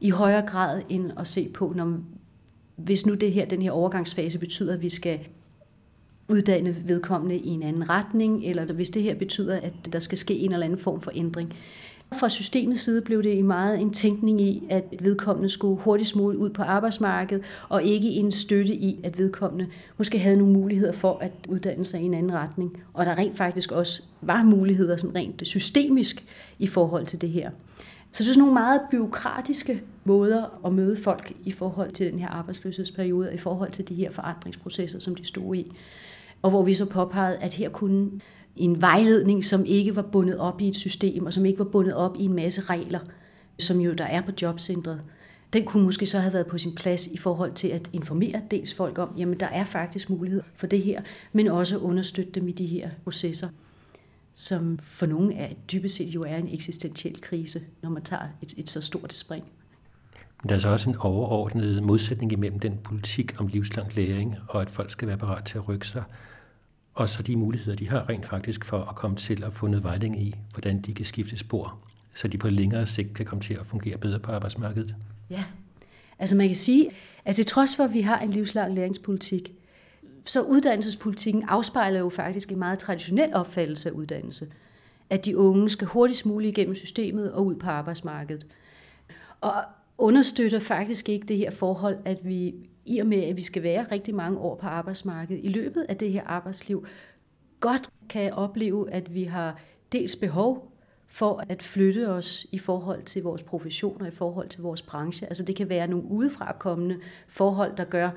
I 0.00 0.10
højere 0.10 0.46
grad 0.46 0.82
end 0.88 1.10
at 1.18 1.26
se 1.26 1.48
på, 1.48 1.72
når, 1.76 1.98
hvis 2.76 3.06
nu 3.06 3.14
det 3.14 3.32
her, 3.32 3.44
den 3.44 3.62
her 3.62 3.70
overgangsfase 3.70 4.38
betyder, 4.38 4.74
at 4.74 4.82
vi 4.82 4.88
skal 4.88 5.20
uddanne 6.28 6.76
vedkommende 6.88 7.36
i 7.36 7.48
en 7.48 7.62
anden 7.62 7.88
retning, 7.88 8.44
eller 8.44 8.72
hvis 8.72 8.90
det 8.90 9.02
her 9.02 9.14
betyder, 9.14 9.60
at 9.60 9.74
der 9.92 9.98
skal 9.98 10.18
ske 10.18 10.34
en 10.34 10.52
eller 10.52 10.66
anden 10.66 10.78
form 10.78 11.00
for 11.00 11.10
ændring. 11.14 11.54
Fra 12.12 12.28
systemets 12.28 12.82
side 12.82 13.02
blev 13.02 13.22
det 13.22 13.34
i 13.34 13.42
meget 13.42 13.80
en 13.80 13.92
tænkning 13.92 14.40
i, 14.40 14.66
at 14.70 14.84
vedkommende 15.00 15.48
skulle 15.48 15.80
hurtigst 15.80 16.16
muligt 16.16 16.40
ud 16.40 16.50
på 16.50 16.62
arbejdsmarkedet, 16.62 17.44
og 17.68 17.82
ikke 17.82 18.08
en 18.08 18.32
støtte 18.32 18.74
i, 18.74 19.00
at 19.04 19.18
vedkommende 19.18 19.66
måske 19.98 20.18
havde 20.18 20.36
nogle 20.36 20.52
muligheder 20.52 20.92
for 20.92 21.18
at 21.18 21.32
uddanne 21.48 21.84
sig 21.84 22.00
i 22.00 22.04
en 22.04 22.14
anden 22.14 22.32
retning. 22.32 22.82
Og 22.92 23.06
der 23.06 23.18
rent 23.18 23.36
faktisk 23.36 23.72
også 23.72 24.02
var 24.20 24.42
muligheder 24.42 24.96
sådan 24.96 25.16
rent 25.16 25.46
systemisk 25.46 26.24
i 26.58 26.66
forhold 26.66 27.06
til 27.06 27.20
det 27.20 27.30
her. 27.30 27.50
Så 28.12 28.24
det 28.24 28.30
er 28.30 28.34
sådan 28.34 28.40
nogle 28.40 28.54
meget 28.54 28.80
byråkratiske 28.90 29.82
måder 30.04 30.60
at 30.66 30.72
møde 30.72 30.96
folk 30.96 31.32
i 31.44 31.52
forhold 31.52 31.90
til 31.90 32.12
den 32.12 32.18
her 32.18 32.28
arbejdsløshedsperiode, 32.28 33.28
og 33.28 33.34
i 33.34 33.38
forhold 33.38 33.70
til 33.70 33.88
de 33.88 33.94
her 33.94 34.10
forandringsprocesser, 34.10 34.98
som 34.98 35.14
de 35.14 35.26
stod 35.26 35.56
i. 35.56 35.72
Og 36.42 36.50
hvor 36.50 36.62
vi 36.62 36.74
så 36.74 36.86
påpegede, 36.86 37.36
at 37.36 37.54
her 37.54 37.68
kunne 37.68 38.10
en 38.56 38.80
vejledning, 38.80 39.44
som 39.44 39.64
ikke 39.64 39.96
var 39.96 40.02
bundet 40.02 40.38
op 40.38 40.60
i 40.60 40.68
et 40.68 40.76
system, 40.76 41.26
og 41.26 41.32
som 41.32 41.44
ikke 41.44 41.58
var 41.58 41.64
bundet 41.64 41.94
op 41.94 42.16
i 42.18 42.24
en 42.24 42.32
masse 42.32 42.60
regler, 42.60 43.00
som 43.58 43.80
jo 43.80 43.92
der 43.92 44.04
er 44.04 44.20
på 44.20 44.32
jobcentret, 44.42 45.00
den 45.52 45.64
kunne 45.64 45.84
måske 45.84 46.06
så 46.06 46.18
have 46.18 46.32
været 46.32 46.46
på 46.46 46.58
sin 46.58 46.74
plads 46.74 47.06
i 47.06 47.16
forhold 47.16 47.52
til 47.52 47.68
at 47.68 47.90
informere 47.92 48.42
dels 48.50 48.74
folk 48.74 48.98
om, 48.98 49.14
jamen 49.16 49.40
der 49.40 49.46
er 49.46 49.64
faktisk 49.64 50.10
mulighed 50.10 50.42
for 50.54 50.66
det 50.66 50.82
her, 50.82 51.02
men 51.32 51.48
også 51.48 51.78
understøtte 51.78 52.30
dem 52.30 52.48
i 52.48 52.52
de 52.52 52.66
her 52.66 52.90
processer, 53.04 53.48
som 54.32 54.78
for 54.78 55.06
nogle 55.06 55.34
er 55.34 55.48
dybest 55.72 55.94
set 55.94 56.14
jo 56.14 56.22
er 56.22 56.36
en 56.36 56.48
eksistentiel 56.48 57.20
krise, 57.20 57.60
når 57.82 57.90
man 57.90 58.02
tager 58.02 58.22
et, 58.42 58.54
et 58.56 58.70
så 58.70 58.80
stort 58.80 59.12
spring. 59.12 59.44
Men 60.42 60.48
der 60.48 60.54
er 60.54 60.58
så 60.58 60.68
også 60.68 60.90
en 60.90 60.96
overordnet 60.96 61.82
modsætning 61.82 62.32
imellem 62.32 62.60
den 62.60 62.78
politik 62.84 63.40
om 63.40 63.46
livslang 63.46 63.96
læring, 63.96 64.36
og 64.48 64.62
at 64.62 64.70
folk 64.70 64.90
skal 64.90 65.08
være 65.08 65.18
parat 65.18 65.44
til 65.44 65.58
at 65.58 65.68
rykke 65.68 65.88
sig, 65.88 66.02
og 66.94 67.10
så 67.10 67.22
de 67.22 67.36
muligheder, 67.36 67.76
de 67.76 67.88
har 67.88 68.08
rent 68.08 68.26
faktisk 68.26 68.64
for 68.64 68.80
at 68.80 68.96
komme 68.96 69.16
til 69.16 69.44
at 69.44 69.52
få 69.52 69.66
noget 69.66 69.84
vejledning 69.84 70.22
i, 70.22 70.34
hvordan 70.52 70.80
de 70.80 70.94
kan 70.94 71.04
skifte 71.04 71.36
spor, 71.36 71.78
så 72.14 72.28
de 72.28 72.38
på 72.38 72.48
længere 72.48 72.86
sigt 72.86 73.14
kan 73.14 73.26
komme 73.26 73.42
til 73.42 73.54
at 73.54 73.66
fungere 73.66 73.98
bedre 73.98 74.18
på 74.18 74.32
arbejdsmarkedet. 74.32 74.94
Ja, 75.30 75.44
altså 76.18 76.36
man 76.36 76.48
kan 76.48 76.56
sige, 76.56 76.90
at 77.24 77.34
til 77.34 77.46
trods 77.46 77.76
for, 77.76 77.84
at 77.84 77.92
vi 77.92 78.00
har 78.00 78.18
en 78.18 78.30
livslang 78.30 78.74
læringspolitik, 78.74 79.52
så 80.24 80.42
uddannelsespolitikken 80.42 81.42
afspejler 81.42 81.98
jo 81.98 82.08
faktisk 82.08 82.52
en 82.52 82.58
meget 82.58 82.78
traditionel 82.78 83.34
opfattelse 83.34 83.88
af 83.88 83.92
uddannelse. 83.92 84.48
At 85.10 85.24
de 85.24 85.36
unge 85.36 85.70
skal 85.70 85.86
hurtigst 85.86 86.26
muligt 86.26 86.58
igennem 86.58 86.74
systemet 86.74 87.32
og 87.32 87.46
ud 87.46 87.54
på 87.54 87.70
arbejdsmarkedet. 87.70 88.46
Og 89.40 89.54
understøtter 89.98 90.58
faktisk 90.58 91.08
ikke 91.08 91.26
det 91.26 91.36
her 91.36 91.50
forhold, 91.50 91.98
at 92.04 92.18
vi 92.22 92.54
i 92.86 92.98
og 92.98 93.06
med, 93.06 93.22
at 93.22 93.36
vi 93.36 93.42
skal 93.42 93.62
være 93.62 93.86
rigtig 93.92 94.14
mange 94.14 94.38
år 94.38 94.54
på 94.54 94.66
arbejdsmarkedet, 94.66 95.44
i 95.44 95.48
løbet 95.48 95.86
af 95.88 95.96
det 95.96 96.12
her 96.12 96.22
arbejdsliv, 96.24 96.86
godt 97.60 97.90
kan 98.08 98.32
opleve, 98.32 98.90
at 98.90 99.14
vi 99.14 99.24
har 99.24 99.60
dels 99.92 100.16
behov 100.16 100.72
for 101.08 101.44
at 101.48 101.62
flytte 101.62 102.08
os 102.08 102.46
i 102.52 102.58
forhold 102.58 103.02
til 103.02 103.22
vores 103.22 103.42
professioner, 103.42 104.06
i 104.06 104.10
forhold 104.10 104.48
til 104.48 104.62
vores 104.62 104.82
branche. 104.82 105.26
Altså 105.26 105.44
det 105.44 105.56
kan 105.56 105.68
være 105.68 105.88
nogle 105.88 106.04
udefrakommende 106.10 106.98
forhold, 107.28 107.76
der 107.76 107.84
gør, 107.84 108.10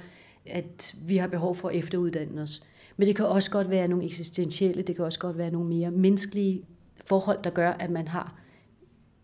at 0.46 0.96
vi 1.08 1.18
har 1.18 1.28
behov 1.28 1.56
for 1.56 1.70
at 1.70 1.76
efteruddanne 1.76 2.42
os. 2.42 2.64
Men 2.98 3.08
det 3.08 3.16
kan 3.16 3.26
også 3.26 3.52
godt 3.52 3.70
være 3.70 3.88
nogle 3.88 4.06
eksistentielle, 4.06 4.82
det 4.82 4.96
kan 4.96 5.06
også 5.06 5.20
godt 5.20 5.38
være 5.38 5.52
nogle 5.52 5.70
mere 5.70 5.92
menneskelige 5.92 6.64
forhold, 7.06 7.44
der 7.44 7.50
gør, 7.50 7.72
at 7.72 7.90
man 7.90 8.08
har 8.08 8.36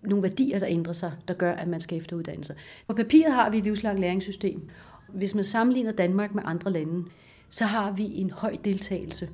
nogle 0.02 0.24
værdier, 0.24 0.60
der 0.60 0.68
ændrer 0.70 0.94
sig, 0.94 1.12
der 1.28 1.34
gør, 1.34 1.52
at 1.52 1.68
man 1.68 1.80
skal 1.80 1.98
efteruddanne 1.98 2.44
sig. 2.44 2.56
På 2.88 2.94
papiret 2.94 3.34
har 3.34 3.50
vi 3.50 3.58
et 3.58 3.64
livslangt 3.64 4.02
læringssystem. 4.02 4.70
Hvis 5.14 5.36
man 5.36 5.44
sammenligner 5.44 5.92
Danmark 5.92 6.36
med 6.36 6.44
andre 6.46 6.72
lande, 6.72 7.06
så 7.50 7.66
har 7.66 7.92
vi 7.92 8.04
en 8.04 8.32
høj 8.32 8.58
deltagelse 8.64 9.30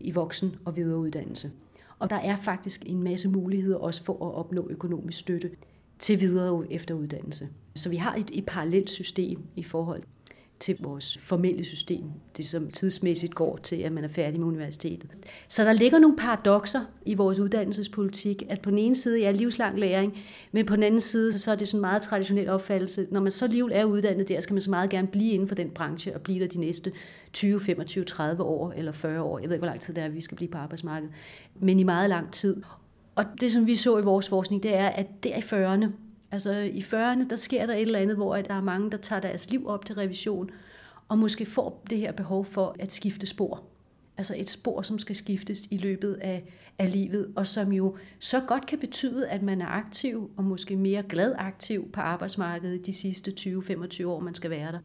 i 0.00 0.10
voksen- 0.10 0.56
og 0.64 0.76
videreuddannelse. 0.76 1.50
Og 1.98 2.10
der 2.10 2.16
er 2.16 2.36
faktisk 2.36 2.82
en 2.86 3.02
masse 3.02 3.28
muligheder 3.28 3.76
også 3.76 4.04
for 4.04 4.12
at 4.12 4.34
opnå 4.34 4.66
økonomisk 4.70 5.18
støtte 5.18 5.50
til 5.98 6.20
videre 6.20 6.72
efteruddannelse. 6.72 7.48
Så 7.74 7.88
vi 7.88 7.96
har 7.96 8.14
et, 8.14 8.30
et 8.32 8.46
parallelt 8.46 8.90
system 8.90 9.42
i 9.56 9.62
forhold 9.62 10.02
til 10.64 10.76
vores 10.80 11.18
formelle 11.18 11.64
system, 11.64 12.04
det 12.36 12.46
som 12.46 12.70
tidsmæssigt 12.70 13.34
går 13.34 13.56
til, 13.56 13.76
at 13.76 13.92
man 13.92 14.04
er 14.04 14.08
færdig 14.08 14.40
med 14.40 14.48
universitetet. 14.48 15.10
Så 15.48 15.64
der 15.64 15.72
ligger 15.72 15.98
nogle 15.98 16.16
paradoxer 16.16 16.80
i 17.06 17.14
vores 17.14 17.38
uddannelsespolitik, 17.38 18.42
at 18.48 18.60
på 18.60 18.70
den 18.70 18.78
ene 18.78 18.94
side 18.94 19.24
er 19.24 19.32
livslang 19.32 19.78
læring, 19.78 20.18
men 20.52 20.66
på 20.66 20.76
den 20.76 20.82
anden 20.82 21.00
side 21.00 21.38
så 21.38 21.50
er 21.50 21.54
det 21.54 21.68
sådan 21.68 21.78
en 21.78 21.80
meget 21.80 22.02
traditionel 22.02 22.48
opfattelse. 22.48 23.06
Når 23.10 23.20
man 23.20 23.30
så 23.30 23.46
livet 23.46 23.76
er 23.76 23.84
uddannet 23.84 24.28
der, 24.28 24.40
skal 24.40 24.54
man 24.54 24.60
så 24.60 24.70
meget 24.70 24.90
gerne 24.90 25.08
blive 25.08 25.32
inden 25.32 25.48
for 25.48 25.54
den 25.54 25.70
branche 25.70 26.14
og 26.14 26.20
blive 26.20 26.40
der 26.40 26.46
de 26.46 26.60
næste 26.60 26.92
20, 27.32 27.60
25, 27.60 28.04
30 28.04 28.42
år 28.42 28.72
eller 28.72 28.92
40 28.92 29.22
år. 29.22 29.38
Jeg 29.38 29.48
ved 29.48 29.54
ikke, 29.54 29.60
hvor 29.60 29.70
lang 29.70 29.80
tid 29.80 29.94
det 29.94 30.04
er, 30.04 30.08
vi 30.08 30.20
skal 30.20 30.36
blive 30.36 30.50
på 30.50 30.58
arbejdsmarkedet. 30.58 31.14
Men 31.60 31.80
i 31.80 31.82
meget 31.82 32.10
lang 32.10 32.32
tid. 32.32 32.62
Og 33.14 33.24
det, 33.40 33.52
som 33.52 33.66
vi 33.66 33.76
så 33.76 33.98
i 33.98 34.02
vores 34.02 34.28
forskning, 34.28 34.62
det 34.62 34.74
er, 34.74 34.88
at 34.88 35.06
der 35.24 35.36
i 35.36 35.40
40'erne, 35.40 35.86
Altså 36.34 36.52
i 36.52 36.80
40'erne, 36.80 37.28
der 37.28 37.36
sker 37.36 37.66
der 37.66 37.74
et 37.74 37.80
eller 37.80 37.98
andet, 37.98 38.16
hvor 38.16 38.36
der 38.36 38.54
er 38.54 38.60
mange, 38.60 38.90
der 38.90 38.96
tager 38.96 39.20
deres 39.20 39.50
liv 39.50 39.66
op 39.66 39.84
til 39.84 39.94
revision, 39.94 40.50
og 41.08 41.18
måske 41.18 41.46
får 41.46 41.84
det 41.90 41.98
her 41.98 42.12
behov 42.12 42.44
for 42.44 42.76
at 42.78 42.92
skifte 42.92 43.26
spor. 43.26 43.62
Altså 44.16 44.34
et 44.38 44.50
spor, 44.50 44.82
som 44.82 44.98
skal 44.98 45.16
skiftes 45.16 45.62
i 45.70 45.76
løbet 45.76 46.14
af, 46.14 46.52
af 46.78 46.92
livet, 46.92 47.32
og 47.36 47.46
som 47.46 47.72
jo 47.72 47.96
så 48.18 48.40
godt 48.40 48.66
kan 48.66 48.78
betyde, 48.78 49.28
at 49.28 49.42
man 49.42 49.60
er 49.60 49.66
aktiv, 49.66 50.30
og 50.36 50.44
måske 50.44 50.76
mere 50.76 51.02
glad 51.02 51.34
aktiv 51.38 51.90
på 51.92 52.00
arbejdsmarkedet 52.00 52.86
de 52.86 52.92
sidste 52.92 53.32
20-25 53.40 54.06
år, 54.06 54.20
man 54.20 54.34
skal 54.34 54.50
være 54.50 54.72
der. 54.72 54.78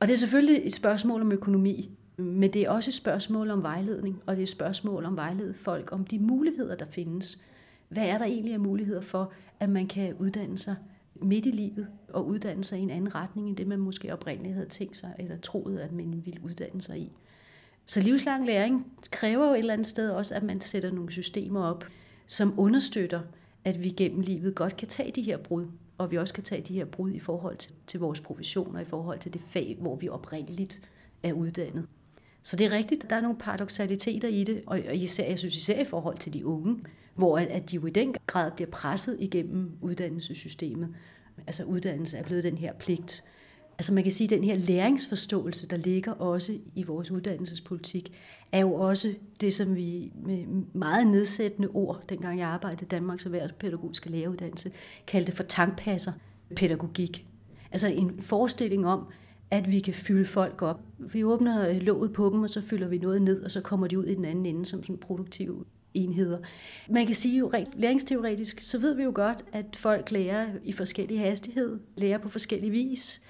Og 0.00 0.06
det 0.06 0.12
er 0.12 0.18
selvfølgelig 0.18 0.60
et 0.64 0.74
spørgsmål 0.74 1.20
om 1.20 1.32
økonomi, 1.32 1.90
men 2.16 2.52
det 2.52 2.62
er 2.62 2.70
også 2.70 2.90
et 2.90 2.94
spørgsmål 2.94 3.50
om 3.50 3.62
vejledning, 3.62 4.22
og 4.26 4.36
det 4.36 4.40
er 4.40 4.44
et 4.44 4.48
spørgsmål 4.48 5.04
om 5.04 5.16
vejlede 5.16 5.54
folk 5.54 5.92
om 5.92 6.04
de 6.04 6.18
muligheder, 6.18 6.76
der 6.76 6.86
findes. 6.86 7.38
Hvad 7.92 8.06
er 8.06 8.18
der 8.18 8.24
egentlig 8.24 8.54
af 8.54 8.60
muligheder 8.60 9.00
for, 9.00 9.32
at 9.60 9.68
man 9.68 9.86
kan 9.86 10.14
uddanne 10.14 10.58
sig 10.58 10.76
midt 11.14 11.46
i 11.46 11.50
livet 11.50 11.86
og 12.08 12.26
uddanne 12.26 12.64
sig 12.64 12.78
i 12.78 12.82
en 12.82 12.90
anden 12.90 13.14
retning, 13.14 13.48
end 13.48 13.56
det 13.56 13.66
man 13.66 13.78
måske 13.78 14.12
oprindeligt 14.12 14.54
havde 14.54 14.68
tænkt 14.68 14.96
sig 14.96 15.14
eller 15.18 15.36
troet, 15.36 15.78
at 15.78 15.92
man 15.92 16.22
ville 16.24 16.44
uddanne 16.44 16.82
sig 16.82 16.98
i. 16.98 17.12
Så 17.86 18.00
livslang 18.00 18.46
læring 18.46 18.86
kræver 19.10 19.46
jo 19.46 19.52
et 19.52 19.58
eller 19.58 19.72
andet 19.72 19.86
sted 19.86 20.10
også, 20.10 20.34
at 20.34 20.42
man 20.42 20.60
sætter 20.60 20.90
nogle 20.90 21.12
systemer 21.12 21.64
op, 21.64 21.84
som 22.26 22.54
understøtter, 22.56 23.20
at 23.64 23.82
vi 23.82 23.88
gennem 23.88 24.20
livet 24.20 24.54
godt 24.54 24.76
kan 24.76 24.88
tage 24.88 25.12
de 25.12 25.22
her 25.22 25.36
brud, 25.36 25.66
og 25.98 26.10
vi 26.10 26.18
også 26.18 26.34
kan 26.34 26.44
tage 26.44 26.62
de 26.62 26.74
her 26.74 26.84
brud 26.84 27.12
i 27.12 27.18
forhold 27.18 27.56
til, 27.56 27.72
til 27.86 28.00
vores 28.00 28.20
professioner, 28.20 28.80
i 28.80 28.84
forhold 28.84 29.18
til 29.18 29.32
det 29.32 29.40
fag, 29.46 29.76
hvor 29.80 29.96
vi 29.96 30.08
oprindeligt 30.08 30.88
er 31.22 31.32
uddannet. 31.32 31.86
Så 32.42 32.56
det 32.56 32.64
er 32.64 32.72
rigtigt, 32.72 33.10
der 33.10 33.16
er 33.16 33.20
nogle 33.20 33.38
paradoxaliteter 33.38 34.28
i 34.28 34.44
det, 34.44 34.62
og 34.66 34.96
især, 34.96 35.28
jeg 35.28 35.38
synes 35.38 35.56
især 35.56 35.80
i 35.80 35.84
forhold 35.84 36.18
til 36.18 36.32
de 36.34 36.46
unge, 36.46 36.76
hvor 37.14 37.38
at 37.38 37.70
de 37.70 37.76
jo 37.76 37.86
i 37.86 37.90
den 37.90 38.14
grad 38.26 38.50
bliver 38.50 38.70
presset 38.70 39.16
igennem 39.20 39.70
uddannelsessystemet. 39.80 40.88
Altså 41.46 41.64
uddannelse 41.64 42.18
er 42.18 42.22
blevet 42.22 42.44
den 42.44 42.58
her 42.58 42.72
pligt. 42.72 43.24
Altså 43.78 43.94
man 43.94 44.02
kan 44.02 44.12
sige, 44.12 44.26
at 44.26 44.30
den 44.30 44.44
her 44.44 44.56
læringsforståelse, 44.56 45.68
der 45.68 45.76
ligger 45.76 46.12
også 46.12 46.58
i 46.74 46.82
vores 46.82 47.10
uddannelsespolitik, 47.10 48.12
er 48.52 48.60
jo 48.60 48.74
også 48.74 49.14
det, 49.40 49.54
som 49.54 49.76
vi 49.76 50.12
med 50.26 50.46
meget 50.72 51.06
nedsættende 51.06 51.68
ord, 51.68 52.02
dengang 52.08 52.38
jeg 52.38 52.48
arbejdede 52.48 52.84
i 52.84 52.88
Danmarks 52.88 53.26
Erhvervspædagogiske 53.26 54.10
Læreruddannelse, 54.10 54.72
kaldte 55.06 55.32
for 55.32 55.42
tankpasser 55.42 56.12
pædagogik. 56.56 57.26
Altså 57.72 57.88
en 57.88 58.20
forestilling 58.20 58.86
om, 58.86 59.06
at 59.50 59.70
vi 59.70 59.80
kan 59.80 59.94
fylde 59.94 60.24
folk 60.24 60.62
op. 60.62 60.80
Vi 60.98 61.24
åbner 61.24 61.72
låget 61.72 62.12
på 62.12 62.30
dem, 62.32 62.42
og 62.42 62.50
så 62.50 62.60
fylder 62.60 62.88
vi 62.88 62.98
noget 62.98 63.22
ned, 63.22 63.42
og 63.42 63.50
så 63.50 63.60
kommer 63.60 63.86
de 63.86 63.98
ud 63.98 64.04
i 64.04 64.14
den 64.14 64.24
anden 64.24 64.46
ende 64.46 64.66
som 64.66 64.82
sådan 64.82 64.98
produktive 64.98 65.64
enheder. 65.94 66.38
Man 66.90 67.06
kan 67.06 67.14
sige 67.14 67.38
jo 67.38 67.50
rent 67.54 67.80
læringsteoretisk, 67.80 68.60
så 68.60 68.78
ved 68.78 68.94
vi 68.94 69.02
jo 69.02 69.12
godt, 69.14 69.44
at 69.52 69.76
folk 69.76 70.10
lærer 70.10 70.48
i 70.64 70.72
forskellig 70.72 71.20
hastighed, 71.20 71.80
lærer 71.96 72.18
på 72.18 72.28
forskellig 72.28 72.72
vis, 72.72 73.22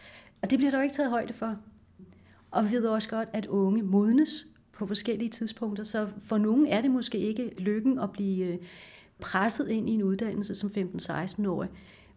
og 0.42 0.50
det 0.50 0.59
bliver 0.59 0.71
der 0.71 0.78
jo 0.78 0.83
ikke 0.83 0.95
taget 0.95 1.11
højde 1.11 1.33
for. 1.33 1.57
Og 2.50 2.64
vi 2.64 2.71
ved 2.71 2.87
også 2.87 3.09
godt, 3.09 3.28
at 3.33 3.47
unge 3.47 3.83
modnes 3.83 4.47
på 4.73 4.87
forskellige 4.87 5.28
tidspunkter, 5.28 5.85
så 5.85 6.09
for 6.19 6.38
nogen 6.38 6.66
er 6.66 6.81
det 6.81 6.90
måske 6.90 7.19
ikke 7.19 7.50
lykken 7.59 7.99
at 7.99 8.12
blive 8.12 8.47
øh, 8.47 8.59
presset 9.21 9.69
ind 9.69 9.88
i 9.88 9.92
en 9.92 10.02
uddannelse 10.02 10.54
som 10.54 10.71
15-16-årig, 10.76 11.69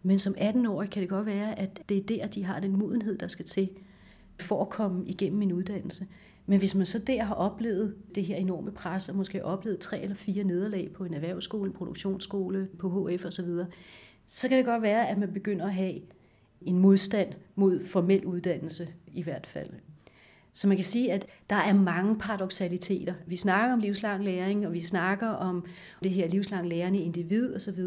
men 0.02 0.18
som 0.18 0.34
18-årig 0.38 0.90
kan 0.90 1.02
det 1.02 1.08
godt 1.08 1.26
være, 1.26 1.58
at 1.58 1.82
det 1.88 1.96
er 1.96 2.02
der, 2.02 2.26
de 2.26 2.44
har 2.44 2.60
den 2.60 2.76
modenhed, 2.76 3.18
der 3.18 3.28
skal 3.28 3.44
til 3.44 3.68
for 4.40 4.62
at 4.62 4.68
komme 4.68 5.06
igennem 5.06 5.42
en 5.42 5.52
uddannelse. 5.52 6.06
Men 6.46 6.58
hvis 6.58 6.74
man 6.74 6.86
så 6.86 6.98
der 6.98 7.24
har 7.24 7.34
oplevet 7.34 7.94
det 8.14 8.24
her 8.24 8.36
enorme 8.36 8.70
pres, 8.70 9.08
og 9.08 9.16
måske 9.16 9.38
har 9.38 9.44
oplevet 9.44 9.78
tre 9.78 10.00
eller 10.00 10.16
fire 10.16 10.44
nederlag 10.44 10.90
på 10.94 11.04
en 11.04 11.14
erhvervsskole, 11.14 11.66
en 11.66 11.72
produktionsskole, 11.76 12.68
på 12.78 13.08
HF 13.08 13.24
osv., 13.24 13.48
så 14.24 14.48
kan 14.48 14.58
det 14.58 14.66
godt 14.66 14.82
være, 14.82 15.08
at 15.08 15.18
man 15.18 15.32
begynder 15.32 15.66
at 15.66 15.74
have 15.74 16.00
en 16.60 16.78
modstand 16.78 17.32
mod 17.54 17.80
formel 17.84 18.24
uddannelse 18.24 18.88
i 19.14 19.22
hvert 19.22 19.46
fald. 19.46 19.70
Så 20.52 20.68
man 20.68 20.76
kan 20.76 20.84
sige, 20.84 21.12
at 21.12 21.26
der 21.50 21.56
er 21.56 21.74
mange 21.74 22.18
paradoxaliteter. 22.18 23.14
Vi 23.26 23.36
snakker 23.36 23.72
om 23.72 23.80
livslang 23.80 24.24
læring, 24.24 24.66
og 24.66 24.72
vi 24.72 24.80
snakker 24.80 25.28
om 25.28 25.64
det 26.02 26.10
her 26.10 26.28
livslang 26.28 26.68
lærende 26.68 26.98
individ 26.98 27.54
osv. 27.56 27.80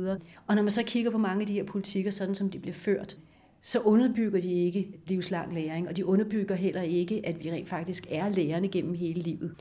Og 0.47 0.55
når 0.55 0.61
man 0.61 0.71
så 0.71 0.83
kigger 0.83 1.11
på 1.11 1.17
mange 1.17 1.41
af 1.41 1.47
de 1.47 1.53
her 1.53 1.63
politikker, 1.63 2.11
sådan 2.11 2.35
som 2.35 2.49
de 2.49 2.59
bliver 2.59 2.73
ført, 2.73 3.17
så 3.61 3.79
underbygger 3.79 4.41
de 4.41 4.53
ikke 4.53 4.99
livslang 5.07 5.53
læring, 5.53 5.87
og 5.87 5.97
de 5.97 6.05
underbygger 6.05 6.55
heller 6.55 6.81
ikke, 6.81 7.21
at 7.25 7.43
vi 7.43 7.51
rent 7.51 7.69
faktisk 7.69 8.07
er 8.11 8.29
lærerne 8.29 8.67
gennem 8.67 8.93
hele 8.93 9.21
livet. 9.21 9.55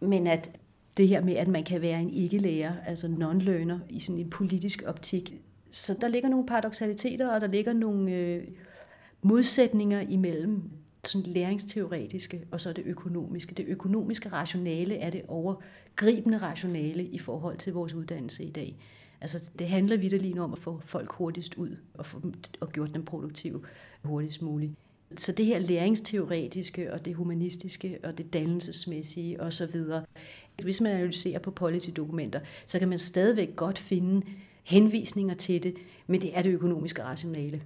Men 0.00 0.26
at 0.26 0.58
det 0.96 1.08
her 1.08 1.22
med, 1.22 1.34
at 1.34 1.48
man 1.48 1.64
kan 1.64 1.82
være 1.82 2.00
en 2.00 2.10
ikke-lærer, 2.10 2.72
altså 2.86 3.06
non-learner, 3.06 3.78
i 3.90 4.00
sådan 4.00 4.20
en 4.20 4.30
politisk 4.30 4.82
optik. 4.86 5.40
Så 5.70 5.96
der 6.00 6.08
ligger 6.08 6.28
nogle 6.28 6.46
paradoxaliteter, 6.46 7.28
og 7.28 7.40
der 7.40 7.46
ligger 7.46 7.72
nogle 7.72 8.12
øh, 8.12 8.44
modsætninger 9.22 10.00
imellem 10.00 10.62
sådan 11.04 11.32
læringsteoretiske 11.32 12.44
og 12.50 12.60
så 12.60 12.72
det 12.72 12.84
økonomiske. 12.86 13.54
Det 13.54 13.64
økonomiske 13.68 14.28
rationale 14.28 14.96
er 14.96 15.10
det 15.10 15.22
overgribende 15.28 16.38
rationale 16.38 17.04
i 17.04 17.18
forhold 17.18 17.56
til 17.56 17.72
vores 17.72 17.94
uddannelse 17.94 18.44
i 18.44 18.50
dag. 18.50 18.76
Altså, 19.20 19.50
det 19.58 19.68
handler 19.68 19.96
vidderligt 19.96 20.38
om 20.38 20.52
at 20.52 20.58
få 20.58 20.80
folk 20.80 21.12
hurtigst 21.12 21.54
ud 21.54 21.76
og, 21.94 22.06
få 22.06 22.22
og 22.60 22.72
gjort 22.72 22.94
dem 22.94 23.04
produktive 23.04 23.62
hurtigst 24.02 24.42
muligt. 24.42 24.72
Så 25.16 25.32
det 25.32 25.46
her 25.46 25.58
læringsteoretiske 25.58 26.92
og 26.92 27.04
det 27.04 27.14
humanistiske 27.14 27.98
og 28.04 28.18
det 28.18 28.32
dannelsesmæssige 28.32 29.40
osv. 29.40 29.82
Hvis 30.62 30.80
man 30.80 30.92
analyserer 30.92 31.38
på 31.38 31.50
policy-dokumenter, 31.50 32.40
så 32.66 32.78
kan 32.78 32.88
man 32.88 32.98
stadigvæk 32.98 33.56
godt 33.56 33.78
finde 33.78 34.26
henvisninger 34.64 35.34
til 35.34 35.62
det, 35.62 35.74
men 36.06 36.20
det 36.20 36.38
er 36.38 36.42
det 36.42 36.50
økonomiske 36.50 37.04
rationale, 37.04 37.62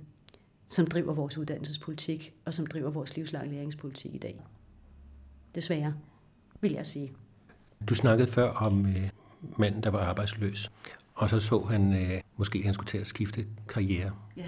som 0.69 0.87
driver 0.87 1.15
vores 1.15 1.39
uddannelsespolitik 1.39 2.35
og 2.45 2.55
som 2.55 2.67
driver 2.67 2.91
vores 2.91 3.17
livslang 3.17 3.51
læringspolitik 3.51 4.15
i 4.15 4.19
dag. 4.19 4.41
Desværre, 5.55 5.95
vil 6.61 6.73
jeg 6.73 6.87
sige. 6.87 7.13
Du 7.89 7.95
snakkede 7.95 8.29
før 8.29 8.51
om 8.51 8.87
øh, 8.87 9.09
manden, 9.59 9.83
der 9.83 9.91
var 9.91 9.99
arbejdsløs. 9.99 10.71
Og 11.15 11.31
så 11.31 11.39
så 11.39 11.61
han, 11.61 11.93
øh, 11.93 12.21
måske 12.37 12.63
han 12.63 12.75
skulle 12.75 12.89
til 12.89 12.99
at 12.99 13.07
skifte 13.07 13.47
karriere. 13.69 14.11
Ja. 14.37 14.47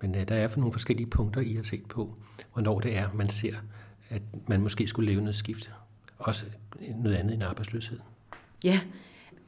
Men 0.00 0.14
øh, 0.14 0.28
der 0.28 0.34
er 0.34 0.48
for 0.48 0.58
nogle 0.58 0.72
forskellige 0.72 1.06
punkter, 1.06 1.40
I 1.40 1.54
har 1.54 1.62
set 1.62 1.86
på, 1.86 2.14
hvornår 2.52 2.80
det 2.80 2.96
er, 2.96 3.08
man 3.14 3.28
ser, 3.28 3.54
at 4.08 4.22
man 4.48 4.60
måske 4.60 4.88
skulle 4.88 5.10
leve 5.10 5.20
noget 5.20 5.36
skift. 5.36 5.70
Også 6.18 6.44
noget 6.96 7.16
andet 7.16 7.34
end 7.34 7.42
arbejdsløshed. 7.42 7.98
Ja, 8.64 8.80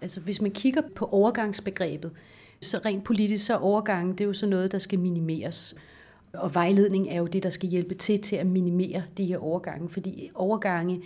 altså 0.01 0.21
hvis 0.21 0.41
man 0.41 0.51
kigger 0.51 0.83
på 0.95 1.05
overgangsbegrebet, 1.05 2.13
så 2.61 2.81
rent 2.85 3.05
politisk 3.05 3.47
så 3.47 3.55
er 3.55 3.59
overgangen, 3.59 4.13
det 4.13 4.21
er 4.21 4.27
jo 4.27 4.33
så 4.33 4.47
noget, 4.47 4.73
der 4.73 4.79
skal 4.79 4.99
minimeres. 4.99 5.75
Og 6.33 6.55
vejledning 6.55 7.09
er 7.09 7.17
jo 7.17 7.27
det, 7.27 7.43
der 7.43 7.51
skal 7.51 7.69
hjælpe 7.69 7.95
til 7.95 8.21
til 8.21 8.37
at 8.37 8.47
minimere 8.47 9.03
de 9.17 9.27
her 9.27 9.39
overgange, 9.39 9.89
fordi 9.89 10.31
overgange 10.35 11.03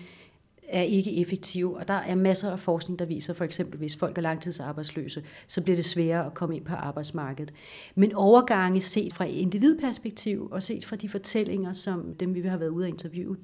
er 0.75 0.83
ikke 0.83 1.21
effektive, 1.21 1.77
og 1.77 1.89
der 1.89 1.95
er 1.95 2.15
masser 2.15 2.51
af 2.51 2.61
forskning, 2.61 2.99
der 2.99 3.05
viser, 3.05 3.35
for 3.35 3.45
eksempel 3.45 3.79
hvis 3.79 3.97
folk 3.97 4.19
er 4.19 4.23
langtidsarbejdsløse, 4.23 5.23
så 5.47 5.63
bliver 5.63 5.77
det 5.77 5.85
sværere 5.85 6.27
at 6.27 6.35
komme 6.35 6.57
ind 6.57 6.65
på 6.65 6.75
arbejdsmarkedet. 6.75 7.55
Men 7.95 8.15
overgange 8.15 8.81
set 8.81 9.13
fra 9.13 9.25
individperspektiv 9.25 10.49
og 10.51 10.63
set 10.63 10.85
fra 10.85 10.97
de 10.97 11.09
fortællinger, 11.09 11.73
som 11.73 12.15
dem 12.15 12.35
vi 12.35 12.41
har 12.41 12.57
været 12.57 12.71
ude 12.71 12.87
at 12.87 12.93
interviewe, 12.93 13.37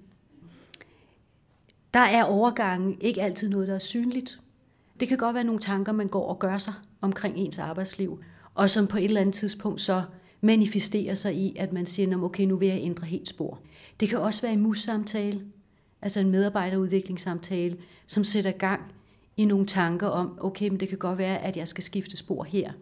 der 1.95 2.01
er 2.01 2.25
overgangen 2.25 2.97
ikke 3.01 3.23
altid 3.23 3.49
noget, 3.49 3.69
der 3.69 3.75
er 3.75 3.79
synligt. 3.79 4.41
Det 5.01 5.09
kan 5.09 5.19
godt 5.19 5.35
være 5.35 5.45
nogle 5.45 5.61
tanker, 5.61 5.93
man 5.93 6.09
går 6.09 6.29
og 6.29 6.39
gør 6.39 6.59
sig 6.59 6.75
omkring 7.01 7.37
ens 7.37 7.59
arbejdsliv, 7.59 8.21
og 8.55 8.71
som 8.71 8.87
på 8.87 8.99
et 8.99 9.05
eller 9.05 9.21
andet 9.21 9.35
tidspunkt 9.35 9.81
så 9.81 10.03
manifesterer 10.41 11.15
sig 11.15 11.35
i, 11.35 11.57
at 11.59 11.73
man 11.73 11.87
siger, 11.87 12.23
okay, 12.23 12.45
nu 12.45 12.57
vil 12.57 12.69
jeg 12.69 12.79
ændre 12.83 13.07
helt 13.07 13.29
spor. 13.29 13.59
Det 14.01 14.09
kan 14.09 14.19
også 14.19 14.43
være 14.43 14.53
i 14.53 14.57
mus-samtale, 14.57 15.41
altså 16.02 16.21
en 16.21 16.30
medarbejderudviklingssamtale, 16.30 17.76
som 18.07 18.25
sætter 18.25 18.50
gang 18.50 18.80
i 19.37 19.45
nogle 19.45 19.66
tanker 19.66 20.07
om, 20.07 20.38
okay, 20.40 20.69
men 20.69 20.80
det 20.80 20.88
kan 20.88 20.99
godt 20.99 21.19
være, 21.19 21.38
at 21.38 21.57
jeg 21.57 21.69
skal 21.69 21.85
skifte 21.85 22.16
spor 22.16 22.45
her. 22.45 22.73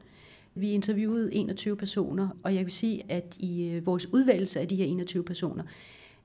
Vi 0.54 0.70
interviewede 0.70 1.34
21 1.34 1.76
personer, 1.76 2.28
og 2.42 2.54
jeg 2.54 2.64
vil 2.64 2.72
sige, 2.72 3.02
at 3.08 3.36
i 3.38 3.68
øh, 3.68 3.86
vores 3.86 4.12
udvalgelse 4.12 4.60
af 4.60 4.68
de 4.68 4.76
her 4.76 4.84
21 4.84 5.24
personer, 5.24 5.64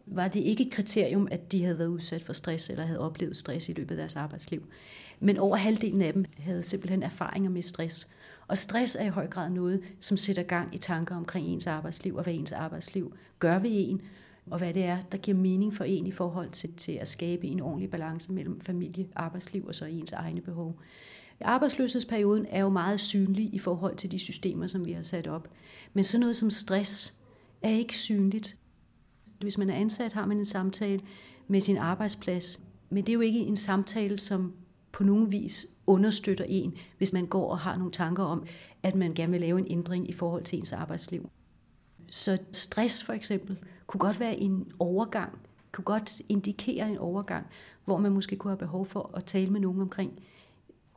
var 0.05 0.27
det 0.27 0.39
ikke 0.39 0.65
et 0.65 0.71
kriterium, 0.71 1.27
at 1.31 1.51
de 1.51 1.63
havde 1.63 1.77
været 1.77 1.87
udsat 1.87 2.23
for 2.23 2.33
stress 2.33 2.69
eller 2.69 2.85
havde 2.85 2.99
oplevet 2.99 3.37
stress 3.37 3.69
i 3.69 3.73
løbet 3.73 3.91
af 3.91 3.97
deres 3.97 4.15
arbejdsliv. 4.15 4.63
Men 5.19 5.37
over 5.37 5.55
halvdelen 5.55 6.01
af 6.01 6.13
dem 6.13 6.25
havde 6.37 6.63
simpelthen 6.63 7.03
erfaringer 7.03 7.49
med 7.49 7.61
stress. 7.61 8.07
Og 8.47 8.57
stress 8.57 8.97
er 8.99 9.05
i 9.05 9.09
høj 9.09 9.27
grad 9.27 9.49
noget, 9.49 9.81
som 9.99 10.17
sætter 10.17 10.43
gang 10.43 10.75
i 10.75 10.77
tanker 10.77 11.15
omkring 11.15 11.47
ens 11.47 11.67
arbejdsliv 11.67 12.15
og 12.15 12.23
hvad 12.23 12.33
ens 12.33 12.51
arbejdsliv 12.51 13.13
gør 13.39 13.59
ved 13.59 13.71
en, 13.73 14.01
og 14.51 14.57
hvad 14.57 14.73
det 14.73 14.83
er, 14.83 15.01
der 15.01 15.17
giver 15.17 15.37
mening 15.37 15.73
for 15.73 15.83
en 15.83 16.07
i 16.07 16.11
forhold 16.11 16.49
til, 16.49 16.73
til 16.73 16.91
at 16.91 17.07
skabe 17.07 17.47
en 17.47 17.59
ordentlig 17.59 17.89
balance 17.89 18.33
mellem 18.33 18.59
familie, 18.59 19.07
arbejdsliv 19.15 19.65
og 19.65 19.75
så 19.75 19.85
ens 19.85 20.11
egne 20.11 20.41
behov. 20.41 20.79
Arbejdsløshedsperioden 21.41 22.45
er 22.49 22.61
jo 22.61 22.69
meget 22.69 22.99
synlig 22.99 23.53
i 23.53 23.59
forhold 23.59 23.95
til 23.95 24.11
de 24.11 24.19
systemer, 24.19 24.67
som 24.67 24.85
vi 24.85 24.91
har 24.91 25.01
sat 25.01 25.27
op. 25.27 25.47
Men 25.93 26.03
sådan 26.03 26.19
noget 26.19 26.35
som 26.35 26.51
stress 26.51 27.13
er 27.61 27.69
ikke 27.69 27.97
synligt. 27.97 28.57
Hvis 29.39 29.57
man 29.57 29.69
er 29.69 29.75
ansat, 29.75 30.13
har 30.13 30.25
man 30.25 30.37
en 30.37 30.45
samtale 30.45 30.99
med 31.47 31.61
sin 31.61 31.77
arbejdsplads. 31.77 32.61
Men 32.89 33.05
det 33.05 33.09
er 33.09 33.13
jo 33.13 33.21
ikke 33.21 33.39
en 33.39 33.57
samtale, 33.57 34.17
som 34.17 34.53
på 34.91 35.03
nogen 35.03 35.31
vis 35.31 35.67
understøtter 35.87 36.45
en, 36.47 36.73
hvis 36.97 37.13
man 37.13 37.25
går 37.25 37.51
og 37.51 37.59
har 37.59 37.77
nogle 37.77 37.91
tanker 37.91 38.23
om, 38.23 38.45
at 38.83 38.95
man 38.95 39.13
gerne 39.13 39.31
vil 39.31 39.41
lave 39.41 39.59
en 39.59 39.67
ændring 39.69 40.09
i 40.09 40.13
forhold 40.13 40.43
til 40.43 40.59
ens 40.59 40.73
arbejdsliv. 40.73 41.29
Så 42.09 42.37
stress 42.51 43.03
for 43.03 43.13
eksempel 43.13 43.57
kunne 43.99 44.07
godt 44.07 44.19
være 44.19 44.35
en 44.35 44.71
overgang 44.79 45.39
kunne 45.73 45.85
godt 45.85 46.21
indikere 46.29 46.89
en 46.89 46.97
overgang, 46.97 47.45
hvor 47.85 47.97
man 47.97 48.11
måske 48.11 48.35
kunne 48.35 48.51
have 48.51 48.57
behov 48.57 48.85
for 48.85 49.11
at 49.13 49.25
tale 49.25 49.49
med 49.49 49.59
nogen 49.61 49.81
omkring, 49.81 50.11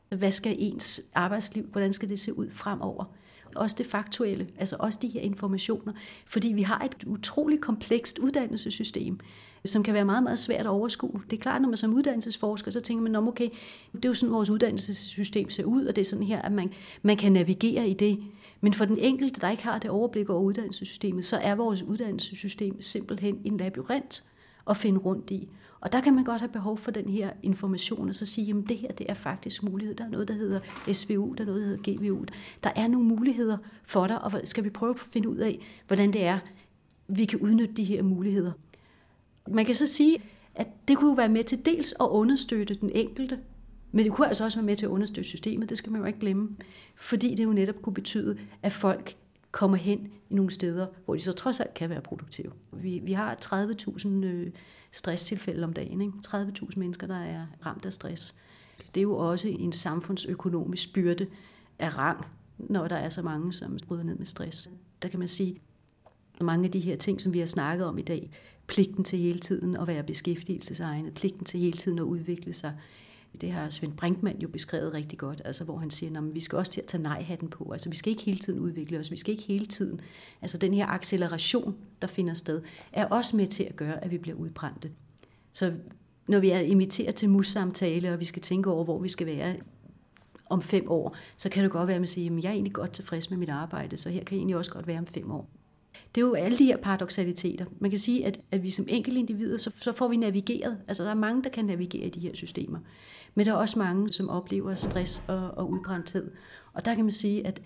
hvad 0.08 0.30
skal 0.30 0.56
ens 0.58 1.02
arbejdsliv, 1.14 1.64
hvordan 1.64 1.92
skal 1.92 2.08
det 2.08 2.18
se 2.18 2.38
ud 2.38 2.50
fremover? 2.50 3.04
Også 3.54 3.76
det 3.78 3.86
faktuelle, 3.86 4.48
altså 4.58 4.76
også 4.78 4.98
de 5.02 5.08
her 5.08 5.20
informationer, 5.20 5.92
fordi 6.26 6.48
vi 6.52 6.62
har 6.62 6.78
et 6.84 7.04
utroligt 7.04 7.60
komplekst 7.60 8.18
uddannelsessystem, 8.18 9.20
som 9.64 9.82
kan 9.82 9.94
være 9.94 10.04
meget, 10.04 10.22
meget 10.22 10.38
svært 10.38 10.60
at 10.60 10.66
overskue. 10.66 11.22
Det 11.30 11.36
er 11.36 11.40
klart, 11.40 11.62
når 11.62 11.68
man 11.68 11.76
som 11.76 11.94
uddannelsesforsker, 11.94 12.70
så 12.70 12.80
tænker 12.80 13.02
man, 13.02 13.16
okay, 13.16 13.48
det 13.92 14.04
er 14.04 14.08
jo 14.08 14.14
sådan, 14.14 14.32
vores 14.32 14.50
uddannelsessystem 14.50 15.50
ser 15.50 15.64
ud, 15.64 15.86
og 15.86 15.96
det 15.96 16.02
er 16.02 16.06
sådan 16.06 16.24
her, 16.24 16.42
at 16.42 16.52
man, 16.52 16.72
man 17.02 17.16
kan 17.16 17.32
navigere 17.32 17.88
i 17.88 17.94
det. 17.94 18.18
Men 18.60 18.72
for 18.72 18.84
den 18.84 18.98
enkelte, 18.98 19.40
der 19.40 19.48
ikke 19.48 19.62
har 19.62 19.78
det 19.78 19.90
overblik 19.90 20.30
over 20.30 20.40
uddannelsessystemet, 20.40 21.25
så 21.25 21.36
er 21.36 21.54
vores 21.54 21.82
uddannelsessystem 21.82 22.80
simpelthen 22.80 23.40
en 23.44 23.56
labyrint 23.56 24.25
at 24.70 24.76
finde 24.76 24.98
rundt 24.98 25.30
i. 25.30 25.48
Og 25.80 25.92
der 25.92 26.00
kan 26.00 26.14
man 26.14 26.25
godt 26.25 26.40
have 26.40 26.52
behov 26.52 26.78
for 26.78 26.90
den 26.90 27.08
her 27.08 27.30
information, 27.42 28.08
og 28.08 28.14
så 28.14 28.26
sige, 28.26 28.54
at 28.58 28.68
det 28.68 28.76
her 28.76 28.92
det 28.92 29.06
er 29.10 29.14
faktisk 29.14 29.62
mulighed. 29.62 29.94
Der 29.94 30.04
er 30.04 30.08
noget, 30.08 30.28
der 30.28 30.34
hedder 30.34 30.60
SVU, 30.92 31.34
der 31.38 31.44
er 31.44 31.46
noget, 31.46 31.60
der 31.62 31.66
hedder 31.66 31.96
GVU. 31.96 32.25
Der 32.64 32.70
er 32.76 32.88
nogle 32.88 33.06
muligheder 33.06 33.56
for 33.84 34.06
dig, 34.06 34.22
og 34.22 34.32
skal 34.44 34.64
vi 34.64 34.70
prøve 34.70 34.94
at 34.94 35.00
finde 35.00 35.28
ud 35.28 35.36
af, 35.36 35.60
hvordan 35.86 36.12
det 36.12 36.25
er, 36.25 36.38
vi 37.08 37.25
kan 37.25 37.38
udnytte 37.38 37.75
de 37.75 37.84
her 37.84 38.02
muligheder. 38.02 38.52
Man 39.48 39.64
kan 39.64 39.75
så 39.75 39.86
sige, 39.86 40.22
at 40.54 40.68
det 40.88 40.96
kunne 40.96 41.16
være 41.16 41.28
med 41.28 41.44
til 41.44 41.66
dels 41.66 41.92
at 41.92 42.06
understøtte 42.06 42.75
den 42.75 42.90
enkelte, 42.90 43.38
men 43.96 44.04
det 44.04 44.12
kunne 44.12 44.26
altså 44.26 44.44
også 44.44 44.58
være 44.58 44.66
med 44.66 44.76
til 44.76 44.86
at 44.86 44.90
understøtte 44.90 45.28
systemet, 45.28 45.68
det 45.68 45.78
skal 45.78 45.92
man 45.92 46.00
jo 46.00 46.06
ikke 46.06 46.18
glemme, 46.18 46.56
fordi 46.96 47.34
det 47.34 47.44
jo 47.44 47.52
netop 47.52 47.82
kunne 47.82 47.94
betyde, 47.94 48.38
at 48.62 48.72
folk 48.72 49.16
kommer 49.50 49.76
hen 49.76 50.10
i 50.30 50.34
nogle 50.34 50.50
steder, 50.50 50.86
hvor 51.04 51.14
de 51.14 51.20
så 51.20 51.32
trods 51.32 51.60
alt 51.60 51.74
kan 51.74 51.90
være 51.90 52.00
produktive. 52.00 52.52
Vi, 52.72 53.00
vi 53.04 53.12
har 53.12 53.36
30.000 53.44 54.08
øh, 54.08 54.52
stresstilfælde 54.90 55.64
om 55.64 55.72
dagen, 55.72 56.00
ikke? 56.00 56.12
30.000 56.26 56.68
mennesker, 56.76 57.06
der 57.06 57.16
er 57.16 57.46
ramt 57.66 57.86
af 57.86 57.92
stress. 57.92 58.34
Det 58.94 59.00
er 59.00 59.02
jo 59.02 59.16
også 59.16 59.48
en 59.48 59.72
samfundsøkonomisk 59.72 60.92
byrde 60.92 61.26
af 61.78 61.98
rang, 61.98 62.26
når 62.58 62.88
der 62.88 62.96
er 62.96 63.08
så 63.08 63.22
mange, 63.22 63.52
som 63.52 63.78
bryder 63.88 64.02
ned 64.02 64.16
med 64.16 64.26
stress. 64.26 64.70
Der 65.02 65.08
kan 65.08 65.18
man 65.18 65.28
sige, 65.28 65.60
at 66.34 66.42
mange 66.42 66.64
af 66.64 66.70
de 66.70 66.80
her 66.80 66.96
ting, 66.96 67.20
som 67.20 67.34
vi 67.34 67.38
har 67.38 67.46
snakket 67.46 67.86
om 67.86 67.98
i 67.98 68.02
dag, 68.02 68.30
pligten 68.66 69.04
til 69.04 69.18
hele 69.18 69.38
tiden 69.38 69.76
at 69.76 69.86
være 69.86 70.02
beskæftigelsesegnet, 70.02 71.14
pligten 71.14 71.44
til 71.44 71.60
hele 71.60 71.78
tiden 71.78 71.98
at 71.98 72.02
udvikle 72.02 72.52
sig. 72.52 72.74
Det 73.40 73.52
har 73.52 73.70
Svend 73.70 73.92
Brinkmann 73.92 74.40
jo 74.40 74.48
beskrevet 74.48 74.94
rigtig 74.94 75.18
godt, 75.18 75.42
altså 75.44 75.64
hvor 75.64 75.76
han 75.76 75.90
siger, 75.90 76.18
at 76.18 76.34
vi 76.34 76.40
skal 76.40 76.58
også 76.58 76.72
til 76.72 76.80
at 76.80 76.86
tage 76.86 77.02
nej-hatten 77.02 77.48
på. 77.48 77.70
Altså 77.72 77.90
vi 77.90 77.96
skal 77.96 78.10
ikke 78.10 78.22
hele 78.22 78.38
tiden 78.38 78.58
udvikle 78.58 78.98
os, 78.98 79.10
vi 79.10 79.16
skal 79.16 79.32
ikke 79.32 79.44
hele 79.44 79.66
tiden. 79.66 80.00
Altså 80.42 80.58
den 80.58 80.74
her 80.74 80.86
acceleration, 80.86 81.76
der 82.02 82.08
finder 82.08 82.34
sted, 82.34 82.62
er 82.92 83.06
også 83.06 83.36
med 83.36 83.46
til 83.46 83.64
at 83.64 83.76
gøre, 83.76 84.04
at 84.04 84.10
vi 84.10 84.18
bliver 84.18 84.36
udbrændte. 84.36 84.90
Så 85.52 85.72
når 86.28 86.38
vi 86.38 86.50
er 86.50 86.60
inviteret 86.60 87.14
til 87.14 87.30
mus-samtale, 87.30 88.12
og 88.12 88.20
vi 88.20 88.24
skal 88.24 88.42
tænke 88.42 88.70
over, 88.70 88.84
hvor 88.84 88.98
vi 88.98 89.08
skal 89.08 89.26
være 89.26 89.56
om 90.50 90.62
fem 90.62 90.90
år, 90.90 91.16
så 91.36 91.48
kan 91.48 91.62
det 91.62 91.72
godt 91.72 91.86
være, 91.86 91.94
at 91.94 92.00
man 92.00 92.06
siger, 92.06 92.36
at 92.36 92.44
jeg 92.44 92.48
er 92.48 92.52
egentlig 92.52 92.72
godt 92.72 92.92
tilfreds 92.92 93.30
med 93.30 93.38
mit 93.38 93.48
arbejde, 93.48 93.96
så 93.96 94.10
her 94.10 94.24
kan 94.24 94.34
jeg 94.34 94.40
egentlig 94.40 94.56
også 94.56 94.70
godt 94.70 94.86
være 94.86 94.98
om 94.98 95.06
fem 95.06 95.30
år 95.30 95.50
det 96.14 96.20
er 96.20 96.26
jo 96.26 96.34
alle 96.34 96.58
de 96.58 96.64
her 96.64 96.76
paradoxaliteter. 96.76 97.64
Man 97.80 97.90
kan 97.90 97.98
sige, 97.98 98.26
at, 98.26 98.40
at 98.50 98.62
vi 98.62 98.70
som 98.70 98.86
enkelte 98.88 99.20
individer, 99.20 99.58
så, 99.58 99.70
så 99.76 99.92
får 99.92 100.08
vi 100.08 100.16
navigeret. 100.16 100.78
Altså 100.88 101.04
der 101.04 101.10
er 101.10 101.14
mange, 101.14 101.42
der 101.42 101.50
kan 101.50 101.64
navigere 101.64 102.06
i 102.06 102.10
de 102.10 102.20
her 102.20 102.34
systemer. 102.34 102.78
Men 103.34 103.46
der 103.46 103.52
er 103.52 103.56
også 103.56 103.78
mange, 103.78 104.12
som 104.12 104.28
oplever 104.28 104.75
stress 104.75 105.22
og, 105.28 105.50
og 105.50 105.70
udbrændthed. 105.70 106.30
Og 106.72 106.84
der 106.84 106.94
kan 106.94 107.04
man 107.04 107.12
sige, 107.12 107.46
at 107.46 107.62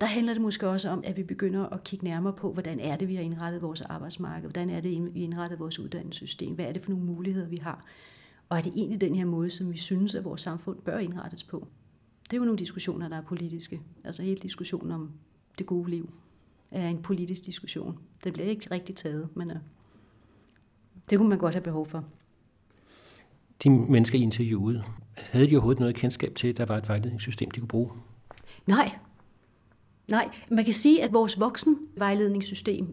der 0.00 0.06
handler 0.06 0.32
det 0.32 0.42
måske 0.42 0.68
også 0.68 0.88
om, 0.90 1.02
at 1.04 1.16
vi 1.16 1.22
begynder 1.22 1.66
at 1.66 1.84
kigge 1.84 2.04
nærmere 2.04 2.32
på, 2.32 2.52
hvordan 2.52 2.80
er 2.80 2.96
det, 2.96 3.08
vi 3.08 3.14
har 3.14 3.22
indrettet 3.22 3.62
vores 3.62 3.80
arbejdsmarked, 3.80 4.42
hvordan 4.42 4.70
er 4.70 4.80
det, 4.80 5.14
vi 5.14 5.20
har 5.20 5.24
indrettet 5.24 5.58
vores 5.58 5.78
uddannelsessystem, 5.78 6.54
hvad 6.54 6.64
er 6.64 6.72
det 6.72 6.82
for 6.82 6.90
nogle 6.90 7.06
muligheder, 7.06 7.48
vi 7.48 7.56
har, 7.56 7.84
og 8.48 8.58
er 8.58 8.60
det 8.60 8.72
egentlig 8.76 9.00
den 9.00 9.14
her 9.14 9.24
måde, 9.24 9.50
som 9.50 9.72
vi 9.72 9.78
synes, 9.78 10.14
at 10.14 10.24
vores 10.24 10.40
samfund 10.40 10.78
bør 10.78 10.98
indrettes 10.98 11.44
på. 11.44 11.68
Det 12.24 12.32
er 12.32 12.36
jo 12.36 12.44
nogle 12.44 12.58
diskussioner, 12.58 13.08
der 13.08 13.16
er 13.16 13.22
politiske, 13.22 13.80
altså 14.04 14.22
hele 14.22 14.40
diskussionen 14.40 14.92
om 14.92 15.12
det 15.58 15.66
gode 15.66 15.90
liv 15.90 16.12
er 16.70 16.88
en 16.88 17.02
politisk 17.02 17.46
diskussion. 17.46 17.98
Den 18.24 18.32
bliver 18.32 18.48
ikke 18.48 18.70
rigtig 18.70 18.96
taget, 18.96 19.28
men 19.36 19.50
uh, 19.50 19.56
det 21.10 21.18
kunne 21.18 21.28
man 21.28 21.38
godt 21.38 21.54
have 21.54 21.62
behov 21.62 21.86
for. 21.86 22.04
De 23.62 23.70
mennesker, 23.70 24.18
I 24.18 24.22
interviewede, 24.22 24.84
havde 25.16 25.50
de 25.50 25.54
overhovedet 25.56 25.80
noget 25.80 25.96
kendskab 25.96 26.34
til, 26.34 26.48
at 26.48 26.56
der 26.56 26.66
var 26.66 26.76
et 26.76 26.88
vejledningssystem, 26.88 27.50
de 27.50 27.60
kunne 27.60 27.68
bruge? 27.68 27.90
Nej. 28.66 28.98
Nej, 30.10 30.30
man 30.50 30.64
kan 30.64 30.72
sige, 30.72 31.02
at 31.02 31.12
vores 31.12 31.40
voksenvejledningssystem, 31.40 32.92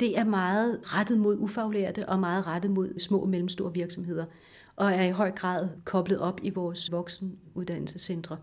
det 0.00 0.18
er 0.18 0.24
meget 0.24 0.80
rettet 0.94 1.18
mod 1.18 1.36
ufaglærte 1.38 2.08
og 2.08 2.20
meget 2.20 2.46
rettet 2.46 2.70
mod 2.70 3.00
små 3.00 3.18
og 3.18 3.28
mellemstore 3.28 3.74
virksomheder, 3.74 4.24
og 4.76 4.92
er 4.92 5.02
i 5.02 5.10
høj 5.10 5.30
grad 5.30 5.68
koblet 5.84 6.18
op 6.18 6.40
i 6.42 6.50
vores 6.50 6.92
voksenuddannelsescentre. 6.92 8.36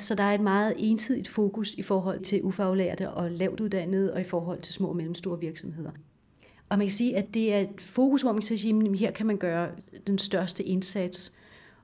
Så 0.00 0.14
der 0.14 0.24
er 0.24 0.34
et 0.34 0.40
meget 0.40 0.74
ensidigt 0.78 1.28
fokus 1.28 1.74
i 1.74 1.82
forhold 1.82 2.20
til 2.20 2.42
ufaglærte 2.42 3.10
og 3.10 3.30
lavt 3.30 3.60
uddannede, 3.60 4.12
og 4.12 4.20
i 4.20 4.24
forhold 4.24 4.60
til 4.60 4.74
små 4.74 4.88
og 4.88 4.96
mellemstore 4.96 5.40
virksomheder. 5.40 5.90
Og 6.68 6.78
man 6.78 6.86
kan 6.86 6.92
sige, 6.92 7.16
at 7.16 7.34
det 7.34 7.54
er 7.54 7.58
et 7.58 7.80
fokus, 7.80 8.22
hvor 8.22 8.32
man 8.32 8.42
kan 8.42 8.58
sige, 8.58 8.88
at 8.90 8.98
her 8.98 9.10
kan 9.10 9.26
man 9.26 9.36
gøre 9.36 9.68
den 10.06 10.18
største 10.18 10.64
indsats. 10.64 11.32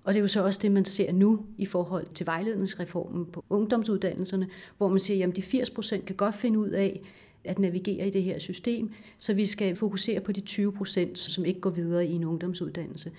Og 0.04 0.14
det 0.14 0.20
er 0.20 0.22
jo 0.22 0.28
så 0.28 0.44
også 0.44 0.60
det, 0.62 0.72
man 0.72 0.84
ser 0.84 1.12
nu 1.12 1.40
i 1.58 1.66
forhold 1.66 2.06
til 2.14 2.26
vejledningsreformen 2.26 3.26
på 3.26 3.44
ungdomsuddannelserne, 3.50 4.48
hvor 4.78 4.88
man 4.88 4.98
siger, 4.98 5.28
at 5.28 5.36
de 5.36 5.42
80 5.42 5.70
procent 5.70 6.04
kan 6.06 6.16
godt 6.16 6.34
finde 6.34 6.58
ud 6.58 6.68
af 6.68 7.00
at 7.44 7.58
navigere 7.58 8.06
i 8.06 8.10
det 8.10 8.22
her 8.22 8.38
system, 8.38 8.90
så 9.18 9.34
vi 9.34 9.46
skal 9.46 9.76
fokusere 9.76 10.20
på 10.20 10.32
de 10.32 10.40
20 10.40 10.72
procent, 10.72 11.18
som 11.18 11.44
ikke 11.44 11.60
går 11.60 11.70
videre 11.70 12.06
i 12.06 12.12
en 12.12 12.24
ungdomsuddannelse. 12.24 13.12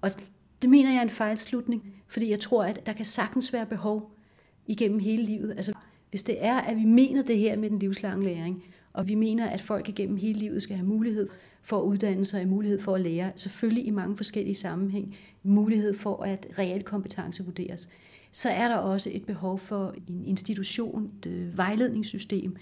Og 0.00 0.10
det 0.62 0.70
mener 0.70 0.90
jeg 0.90 0.98
er 0.98 1.02
en 1.02 1.10
fejlslutning, 1.10 1.94
fordi 2.08 2.30
jeg 2.30 2.40
tror, 2.40 2.64
at 2.64 2.86
der 2.86 2.92
kan 2.92 3.04
sagtens 3.04 3.52
være 3.52 3.66
behov 3.66 4.10
igennem 4.70 4.98
hele 4.98 5.22
livet. 5.22 5.50
Altså, 5.50 5.72
hvis 6.10 6.22
det 6.22 6.36
er, 6.44 6.56
at 6.56 6.76
vi 6.76 6.84
mener 6.84 7.22
det 7.22 7.38
her 7.38 7.56
med 7.56 7.70
den 7.70 7.78
livslange 7.78 8.24
læring, 8.24 8.64
og 8.92 9.08
vi 9.08 9.14
mener, 9.14 9.46
at 9.46 9.60
folk 9.60 9.88
igennem 9.88 10.16
hele 10.16 10.38
livet 10.38 10.62
skal 10.62 10.76
have 10.76 10.86
mulighed 10.86 11.28
for 11.62 11.78
at 11.78 11.82
uddanne 11.82 12.24
sig, 12.24 12.48
mulighed 12.48 12.80
for 12.80 12.94
at 12.94 13.00
lære, 13.00 13.32
selvfølgelig 13.36 13.86
i 13.86 13.90
mange 13.90 14.16
forskellige 14.16 14.54
sammenhæng, 14.54 15.16
mulighed 15.42 15.94
for 15.94 16.22
at 16.22 16.46
reelt 16.58 16.84
kompetence 16.84 17.44
vurderes, 17.44 17.88
så 18.32 18.50
er 18.50 18.68
der 18.68 18.76
også 18.76 19.10
et 19.12 19.24
behov 19.24 19.58
for 19.58 19.94
en 20.08 20.24
institution, 20.24 21.10
et 21.18 21.26
øh, 21.26 21.56
vejledningssystem, 21.58 22.56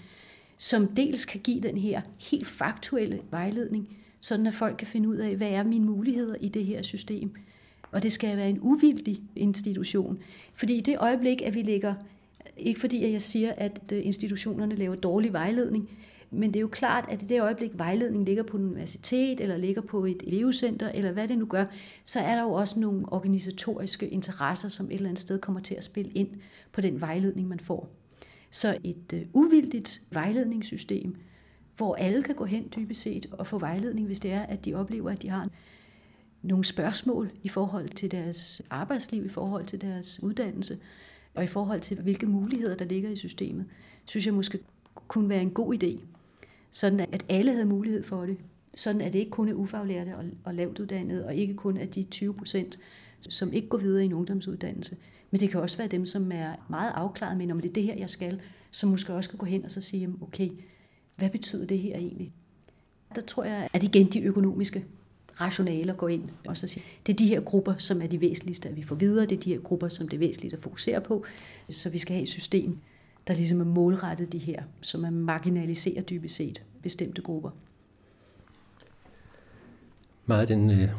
som 0.57 0.87
dels 0.87 1.25
kan 1.25 1.39
give 1.39 1.61
den 1.61 1.77
her 1.77 2.01
helt 2.31 2.47
faktuelle 2.47 3.21
vejledning, 3.31 3.97
sådan 4.21 4.47
at 4.47 4.53
folk 4.53 4.77
kan 4.77 4.87
finde 4.87 5.09
ud 5.09 5.15
af, 5.15 5.35
hvad 5.35 5.49
er 5.49 5.63
mine 5.63 5.85
muligheder 5.85 6.35
i 6.41 6.47
det 6.47 6.65
her 6.65 6.81
system, 6.81 7.35
og 7.91 8.03
det 8.03 8.11
skal 8.11 8.37
være 8.37 8.49
en 8.49 8.59
uvildig 8.61 9.21
institution. 9.35 10.19
Fordi 10.53 10.77
i 10.77 10.81
det 10.81 10.97
øjeblik, 10.99 11.41
at 11.41 11.55
vi 11.55 11.61
ligger, 11.61 11.93
ikke 12.57 12.79
fordi 12.79 13.03
at 13.05 13.11
jeg 13.11 13.21
siger, 13.21 13.53
at 13.57 13.81
øh, 13.93 14.05
institutionerne 14.05 14.75
laver 14.75 14.95
dårlig 14.95 15.33
vejledning, 15.33 15.89
men 16.31 16.49
det 16.49 16.55
er 16.55 16.61
jo 16.61 16.67
klart, 16.67 17.05
at 17.09 17.23
i 17.23 17.25
det 17.25 17.41
øjeblik, 17.41 17.71
vejledningen 17.73 18.25
ligger 18.25 18.43
på 18.43 18.57
et 18.57 18.61
universitet, 18.61 19.41
eller 19.41 19.57
ligger 19.57 19.81
på 19.81 20.05
et 20.05 20.23
elevcenter, 20.27 20.89
eller 20.89 21.11
hvad 21.11 21.27
det 21.27 21.37
nu 21.37 21.45
gør, 21.45 21.65
så 22.03 22.19
er 22.19 22.35
der 22.35 22.43
jo 22.43 22.53
også 22.53 22.79
nogle 22.79 23.05
organisatoriske 23.07 24.09
interesser, 24.09 24.69
som 24.69 24.85
et 24.85 24.93
eller 24.93 25.09
andet 25.09 25.21
sted 25.21 25.39
kommer 25.39 25.61
til 25.61 25.75
at 25.75 25.83
spille 25.83 26.11
ind 26.11 26.29
på 26.71 26.81
den 26.81 27.01
vejledning, 27.01 27.47
man 27.47 27.59
får. 27.59 27.89
Så 28.51 28.77
et 28.83 29.13
øh, 29.13 29.21
uvildigt 29.33 30.01
vejledningssystem, 30.11 31.15
hvor 31.77 31.95
alle 31.95 32.23
kan 32.23 32.35
gå 32.35 32.45
hen 32.45 32.73
dybest 32.75 33.01
set 33.01 33.25
og 33.31 33.47
få 33.47 33.59
vejledning, 33.59 34.07
hvis 34.07 34.19
det 34.19 34.31
er, 34.31 34.41
at 34.41 34.65
de 34.65 34.73
oplever, 34.73 35.11
at 35.11 35.21
de 35.21 35.29
har 35.29 35.47
nogle 36.41 36.63
spørgsmål 36.65 37.31
i 37.43 37.47
forhold 37.47 37.89
til 37.89 38.11
deres 38.11 38.61
arbejdsliv, 38.69 39.25
i 39.25 39.29
forhold 39.29 39.65
til 39.65 39.81
deres 39.81 40.23
uddannelse, 40.23 40.79
og 41.33 41.43
i 41.43 41.47
forhold 41.47 41.81
til, 41.81 42.01
hvilke 42.01 42.25
muligheder 42.25 42.75
der 42.75 42.85
ligger 42.85 43.09
i 43.09 43.15
systemet, 43.15 43.65
synes 44.05 44.25
jeg 44.25 44.33
måske 44.33 44.59
kunne 45.07 45.29
være 45.29 45.41
en 45.41 45.51
god 45.51 45.83
idé. 45.83 45.99
Sådan 46.71 46.99
at 46.99 47.25
alle 47.29 47.51
havde 47.51 47.65
mulighed 47.65 48.03
for 48.03 48.25
det. 48.25 48.37
Sådan 48.75 49.01
at 49.01 49.13
det 49.13 49.19
ikke 49.19 49.31
kun 49.31 49.49
er 49.49 49.53
ufaglærte 49.53 50.15
og, 50.43 50.55
lavt 50.55 50.79
uddannede, 50.79 51.25
og 51.25 51.35
ikke 51.35 51.53
kun 51.53 51.77
er 51.77 51.85
de 51.85 52.03
20 52.03 52.33
procent, 52.33 52.79
som 53.19 53.53
ikke 53.53 53.67
går 53.67 53.77
videre 53.77 54.03
i 54.03 54.05
en 54.05 54.13
ungdomsuddannelse. 54.13 54.97
Men 55.31 55.39
det 55.39 55.49
kan 55.49 55.61
også 55.61 55.77
være 55.77 55.87
dem, 55.87 56.05
som 56.05 56.31
er 56.31 56.55
meget 56.69 56.91
afklaret 56.95 57.37
med, 57.37 57.51
om 57.51 57.59
det 57.59 57.69
er 57.69 57.73
det 57.73 57.83
her, 57.83 57.95
jeg 57.95 58.09
skal, 58.09 58.41
som 58.71 58.89
måske 58.89 59.13
også 59.13 59.29
kan 59.29 59.37
gå 59.37 59.45
hen 59.45 59.65
og 59.65 59.71
så 59.71 59.81
sige, 59.81 60.09
okay, 60.21 60.49
hvad 61.15 61.29
betyder 61.29 61.65
det 61.65 61.79
her 61.79 61.95
egentlig? 61.95 62.31
Der 63.15 63.21
tror 63.21 63.43
jeg, 63.43 63.69
at 63.73 63.83
igen 63.83 64.07
de 64.07 64.21
økonomiske 64.21 64.85
rationaler 65.41 65.93
gå 65.93 66.07
ind 66.07 66.29
og 66.45 66.57
så 66.57 66.67
sige, 66.67 66.83
det 67.07 67.13
er 67.13 67.17
de 67.17 67.27
her 67.27 67.41
grupper, 67.41 67.73
som 67.77 68.01
er 68.01 68.07
de 68.07 68.21
væsentligste, 68.21 68.69
at 68.69 68.75
vi 68.75 68.83
får 68.83 68.95
videre, 68.95 69.25
det 69.25 69.35
er 69.35 69.39
de 69.39 69.49
her 69.49 69.59
grupper, 69.59 69.87
som 69.87 70.07
det 70.07 70.17
er 70.17 70.19
væsentligt 70.19 70.53
at 70.53 70.59
fokusere 70.59 71.01
på, 71.01 71.25
så 71.69 71.89
vi 71.89 71.97
skal 71.97 72.13
have 72.13 72.23
et 72.23 72.29
system, 72.29 72.77
der 73.27 73.33
ligesom 73.33 73.61
er 73.61 73.65
målrettet 73.65 74.31
de 74.31 74.37
her, 74.37 74.63
som 74.81 75.03
er 75.03 75.09
marginaliserer 75.09 76.01
dybest 76.01 76.35
set 76.35 76.63
bestemte 76.83 77.21
grupper. 77.21 77.49
Meget 80.25 80.41
af 80.41 80.47
den 80.47 80.69
øh, 80.69 80.89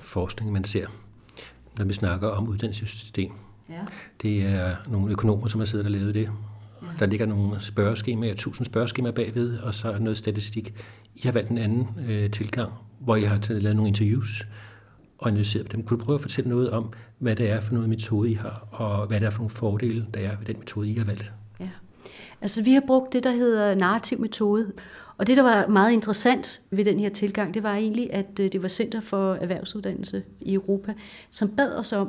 forskning, 0.00 0.52
man 0.52 0.64
ser, 0.64 0.86
når 1.78 1.84
vi 1.84 1.92
snakker 1.92 2.28
om 2.28 2.48
uddannelsessystem, 2.48 3.32
ja. 3.68 3.80
det 4.22 4.42
er 4.42 4.76
nogle 4.88 5.12
økonomer, 5.12 5.48
som 5.48 5.60
har 5.60 5.66
siddet 5.66 5.86
og 5.86 5.90
lavet 5.90 6.14
det. 6.14 6.30
Der 6.98 7.06
ligger 7.06 7.26
nogle 7.26 7.60
spørgeskemaer, 7.60 8.34
tusind 8.34 8.64
spørgeskemaer 8.64 9.12
bagved, 9.12 9.58
og 9.58 9.74
så 9.74 9.98
noget 9.98 10.18
statistik. 10.18 10.74
I 11.14 11.20
har 11.24 11.32
valgt 11.32 11.50
en 11.50 11.58
anden 11.58 11.88
øh, 12.08 12.30
tilgang 12.30 12.72
hvor 13.00 13.16
jeg 13.16 13.30
har 13.30 13.40
lavet 13.48 13.76
nogle 13.76 13.88
interviews 13.88 14.46
og 15.18 15.28
analyseret 15.28 15.72
dem. 15.72 15.82
Kunne 15.82 16.00
du 16.00 16.04
prøve 16.04 16.14
at 16.14 16.20
fortælle 16.20 16.50
noget 16.50 16.70
om, 16.70 16.92
hvad 17.18 17.36
det 17.36 17.50
er 17.50 17.60
for 17.60 17.74
noget 17.74 17.88
metode, 17.88 18.30
I 18.30 18.34
har, 18.34 18.68
og 18.70 19.06
hvad 19.06 19.20
det 19.20 19.26
er 19.26 19.30
for 19.30 19.38
nogle 19.38 19.50
fordele, 19.50 20.06
der 20.14 20.20
er 20.20 20.36
ved 20.36 20.46
den 20.46 20.58
metode, 20.58 20.88
I 20.88 20.94
har 20.94 21.04
valgt? 21.04 21.32
Ja. 21.60 21.68
Altså, 22.40 22.62
vi 22.62 22.72
har 22.72 22.82
brugt 22.86 23.12
det, 23.12 23.24
der 23.24 23.30
hedder 23.30 23.74
narrativ 23.74 24.20
metode, 24.20 24.72
og 25.16 25.26
det, 25.26 25.36
der 25.36 25.42
var 25.42 25.66
meget 25.66 25.92
interessant 25.92 26.60
ved 26.70 26.84
den 26.84 27.00
her 27.00 27.08
tilgang, 27.08 27.54
det 27.54 27.62
var 27.62 27.74
egentlig, 27.74 28.12
at 28.12 28.40
øh, 28.40 28.52
det 28.52 28.62
var 28.62 28.68
Center 28.68 29.00
for 29.00 29.34
Erhvervsuddannelse 29.34 30.22
i 30.40 30.54
Europa, 30.54 30.94
som 31.30 31.48
bad 31.48 31.74
os 31.74 31.92
om 31.92 32.08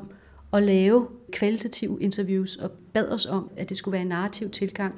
at 0.53 0.63
lave 0.63 1.07
kvalitative 1.33 1.97
interviews, 2.01 2.55
og 2.55 2.71
bad 2.93 3.07
os 3.07 3.25
om, 3.25 3.49
at 3.57 3.69
det 3.69 3.77
skulle 3.77 3.93
være 3.93 4.01
en 4.01 4.07
narrativ 4.07 4.49
tilgang, 4.49 4.95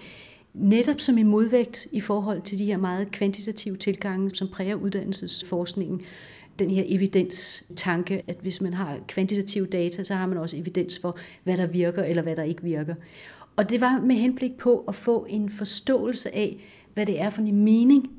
netop 0.53 0.99
som 0.99 1.17
en 1.17 1.27
modvægt 1.27 1.87
i 1.91 2.01
forhold 2.01 2.41
til 2.41 2.59
de 2.59 2.65
her 2.65 2.77
meget 2.77 3.11
kvantitative 3.11 3.77
tilgange, 3.77 4.31
som 4.35 4.47
præger 4.47 4.75
uddannelsesforskningen. 4.75 6.01
Den 6.59 6.69
her 6.69 6.83
evidens-tanke, 6.87 8.21
at 8.27 8.37
hvis 8.41 8.61
man 8.61 8.73
har 8.73 8.99
kvantitative 9.07 9.65
data, 9.65 10.03
så 10.03 10.15
har 10.15 10.27
man 10.27 10.37
også 10.37 10.57
evidens 10.57 10.99
for, 10.99 11.17
hvad 11.43 11.57
der 11.57 11.67
virker 11.67 12.03
eller 12.03 12.23
hvad 12.23 12.35
der 12.35 12.43
ikke 12.43 12.63
virker. 12.63 12.95
Og 13.55 13.69
det 13.69 13.81
var 13.81 13.99
med 13.99 14.15
henblik 14.15 14.57
på 14.57 14.83
at 14.87 14.95
få 14.95 15.25
en 15.29 15.49
forståelse 15.49 16.35
af, 16.35 16.57
hvad 16.93 17.05
det 17.05 17.21
er 17.21 17.29
for 17.29 17.41
en 17.41 17.63
mening, 17.63 18.11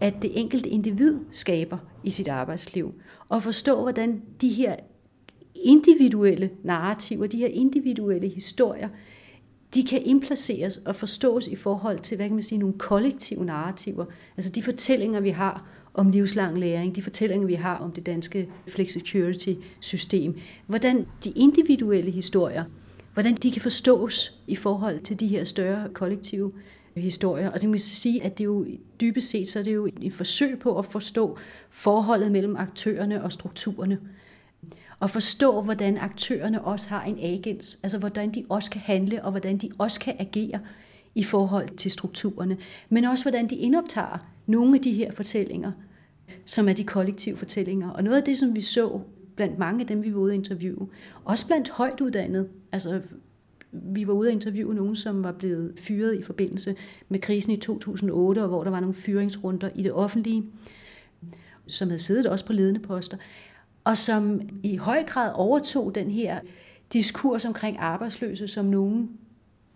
at 0.00 0.22
det 0.22 0.40
enkelte 0.40 0.68
individ 0.68 1.18
skaber 1.30 1.78
i 2.04 2.10
sit 2.10 2.28
arbejdsliv. 2.28 2.94
Og 3.28 3.42
forstå, 3.42 3.82
hvordan 3.82 4.22
de 4.40 4.48
her 4.48 4.76
individuelle 5.54 6.50
narrativer, 6.62 7.26
de 7.26 7.36
her 7.36 7.46
individuelle 7.46 8.28
historier, 8.28 8.88
de 9.74 9.84
kan 9.84 10.02
indplaceres 10.04 10.76
og 10.76 10.96
forstås 10.96 11.46
i 11.46 11.56
forhold 11.56 11.98
til, 11.98 12.16
hvad 12.16 12.26
kan 12.26 12.34
man 12.34 12.42
sige, 12.42 12.58
nogle 12.58 12.78
kollektive 12.78 13.44
narrativer. 13.44 14.04
Altså 14.36 14.52
de 14.52 14.62
fortællinger, 14.62 15.20
vi 15.20 15.30
har 15.30 15.66
om 15.94 16.10
livslang 16.10 16.58
læring, 16.58 16.96
de 16.96 17.02
fortællinger, 17.02 17.46
vi 17.46 17.54
har 17.54 17.76
om 17.76 17.92
det 17.92 18.06
danske 18.06 18.48
flexicurity-system. 18.68 20.36
Hvordan 20.66 21.06
de 21.24 21.30
individuelle 21.30 22.10
historier, 22.10 22.64
hvordan 23.14 23.34
de 23.34 23.50
kan 23.50 23.62
forstås 23.62 24.38
i 24.46 24.56
forhold 24.56 25.00
til 25.00 25.20
de 25.20 25.26
her 25.26 25.44
større 25.44 25.88
kollektive 25.92 26.52
historier. 27.00 27.50
Og 27.50 27.58
så 27.58 27.62
kan 27.62 27.70
man 27.70 27.78
sige, 27.78 28.22
at 28.22 28.38
det 28.38 28.44
er 28.44 28.48
jo 28.48 28.66
dybest 29.00 29.28
set 29.28 29.48
så 29.48 29.58
er 29.58 29.62
det 29.62 29.74
jo 29.74 29.88
et 30.02 30.12
forsøg 30.12 30.58
på 30.58 30.78
at 30.78 30.86
forstå 30.86 31.38
forholdet 31.70 32.32
mellem 32.32 32.56
aktørerne 32.56 33.24
og 33.24 33.32
strukturerne. 33.32 33.98
Og 35.00 35.10
forstå, 35.10 35.62
hvordan 35.62 35.96
aktørerne 35.96 36.62
også 36.62 36.88
har 36.88 37.04
en 37.04 37.18
agens, 37.18 37.78
altså 37.82 37.98
hvordan 37.98 38.30
de 38.30 38.44
også 38.48 38.70
kan 38.70 38.80
handle, 38.80 39.24
og 39.24 39.30
hvordan 39.30 39.58
de 39.58 39.70
også 39.78 40.00
kan 40.00 40.16
agere 40.18 40.60
i 41.14 41.22
forhold 41.22 41.68
til 41.68 41.90
strukturerne. 41.90 42.56
Men 42.88 43.04
også, 43.04 43.24
hvordan 43.24 43.46
de 43.46 43.56
indoptager 43.56 44.18
nogle 44.46 44.74
af 44.74 44.80
de 44.80 44.92
her 44.92 45.12
fortællinger, 45.12 45.72
som 46.44 46.68
er 46.68 46.72
de 46.72 46.84
kollektive 46.84 47.36
fortællinger. 47.36 47.90
Og 47.90 48.04
noget 48.04 48.16
af 48.16 48.22
det, 48.22 48.38
som 48.38 48.56
vi 48.56 48.60
så 48.60 49.00
blandt 49.36 49.58
mange 49.58 49.80
af 49.80 49.86
dem, 49.86 50.04
vi 50.04 50.14
var 50.14 50.20
ude 50.20 50.32
at 50.32 50.38
interviewe, 50.38 50.88
også 51.24 51.46
blandt 51.46 51.70
højt 51.70 52.00
uddannede, 52.00 52.48
altså 52.72 53.00
vi 53.72 54.06
var 54.06 54.12
ude 54.12 54.28
at 54.28 54.34
interviewe 54.34 54.74
nogen, 54.74 54.96
som 54.96 55.24
var 55.24 55.32
blevet 55.32 55.72
fyret 55.78 56.18
i 56.18 56.22
forbindelse 56.22 56.74
med 57.08 57.20
krisen 57.20 57.52
i 57.52 57.56
2008, 57.56 58.42
og 58.42 58.48
hvor 58.48 58.64
der 58.64 58.70
var 58.70 58.80
nogle 58.80 58.94
fyringsrunder 58.94 59.70
i 59.74 59.82
det 59.82 59.92
offentlige, 59.92 60.44
som 61.66 61.88
havde 61.88 61.98
siddet 61.98 62.26
også 62.26 62.46
på 62.46 62.52
ledende 62.52 62.80
poster, 62.80 63.16
og 63.86 63.98
som 63.98 64.40
i 64.62 64.76
høj 64.76 65.04
grad 65.04 65.30
overtog 65.34 65.94
den 65.94 66.10
her 66.10 66.40
diskurs 66.92 67.44
omkring 67.44 67.76
arbejdsløse 67.78 68.48
som 68.48 68.64
nogen, 68.64 69.10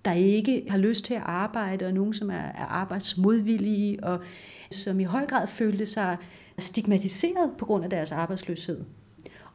der 0.04 0.12
ikke 0.12 0.66
har 0.68 0.78
lyst 0.78 1.04
til 1.04 1.14
at 1.14 1.22
arbejde, 1.24 1.86
og 1.86 1.92
nogen, 1.92 2.14
som 2.14 2.30
er, 2.30 2.34
er 2.34 2.64
arbejdsmodvillige, 2.64 4.04
og 4.04 4.20
som 4.70 5.00
i 5.00 5.04
høj 5.04 5.26
grad 5.26 5.46
følte 5.46 5.86
sig 5.86 6.16
stigmatiseret 6.58 7.50
på 7.58 7.64
grund 7.64 7.84
af 7.84 7.90
deres 7.90 8.12
arbejdsløshed. 8.12 8.80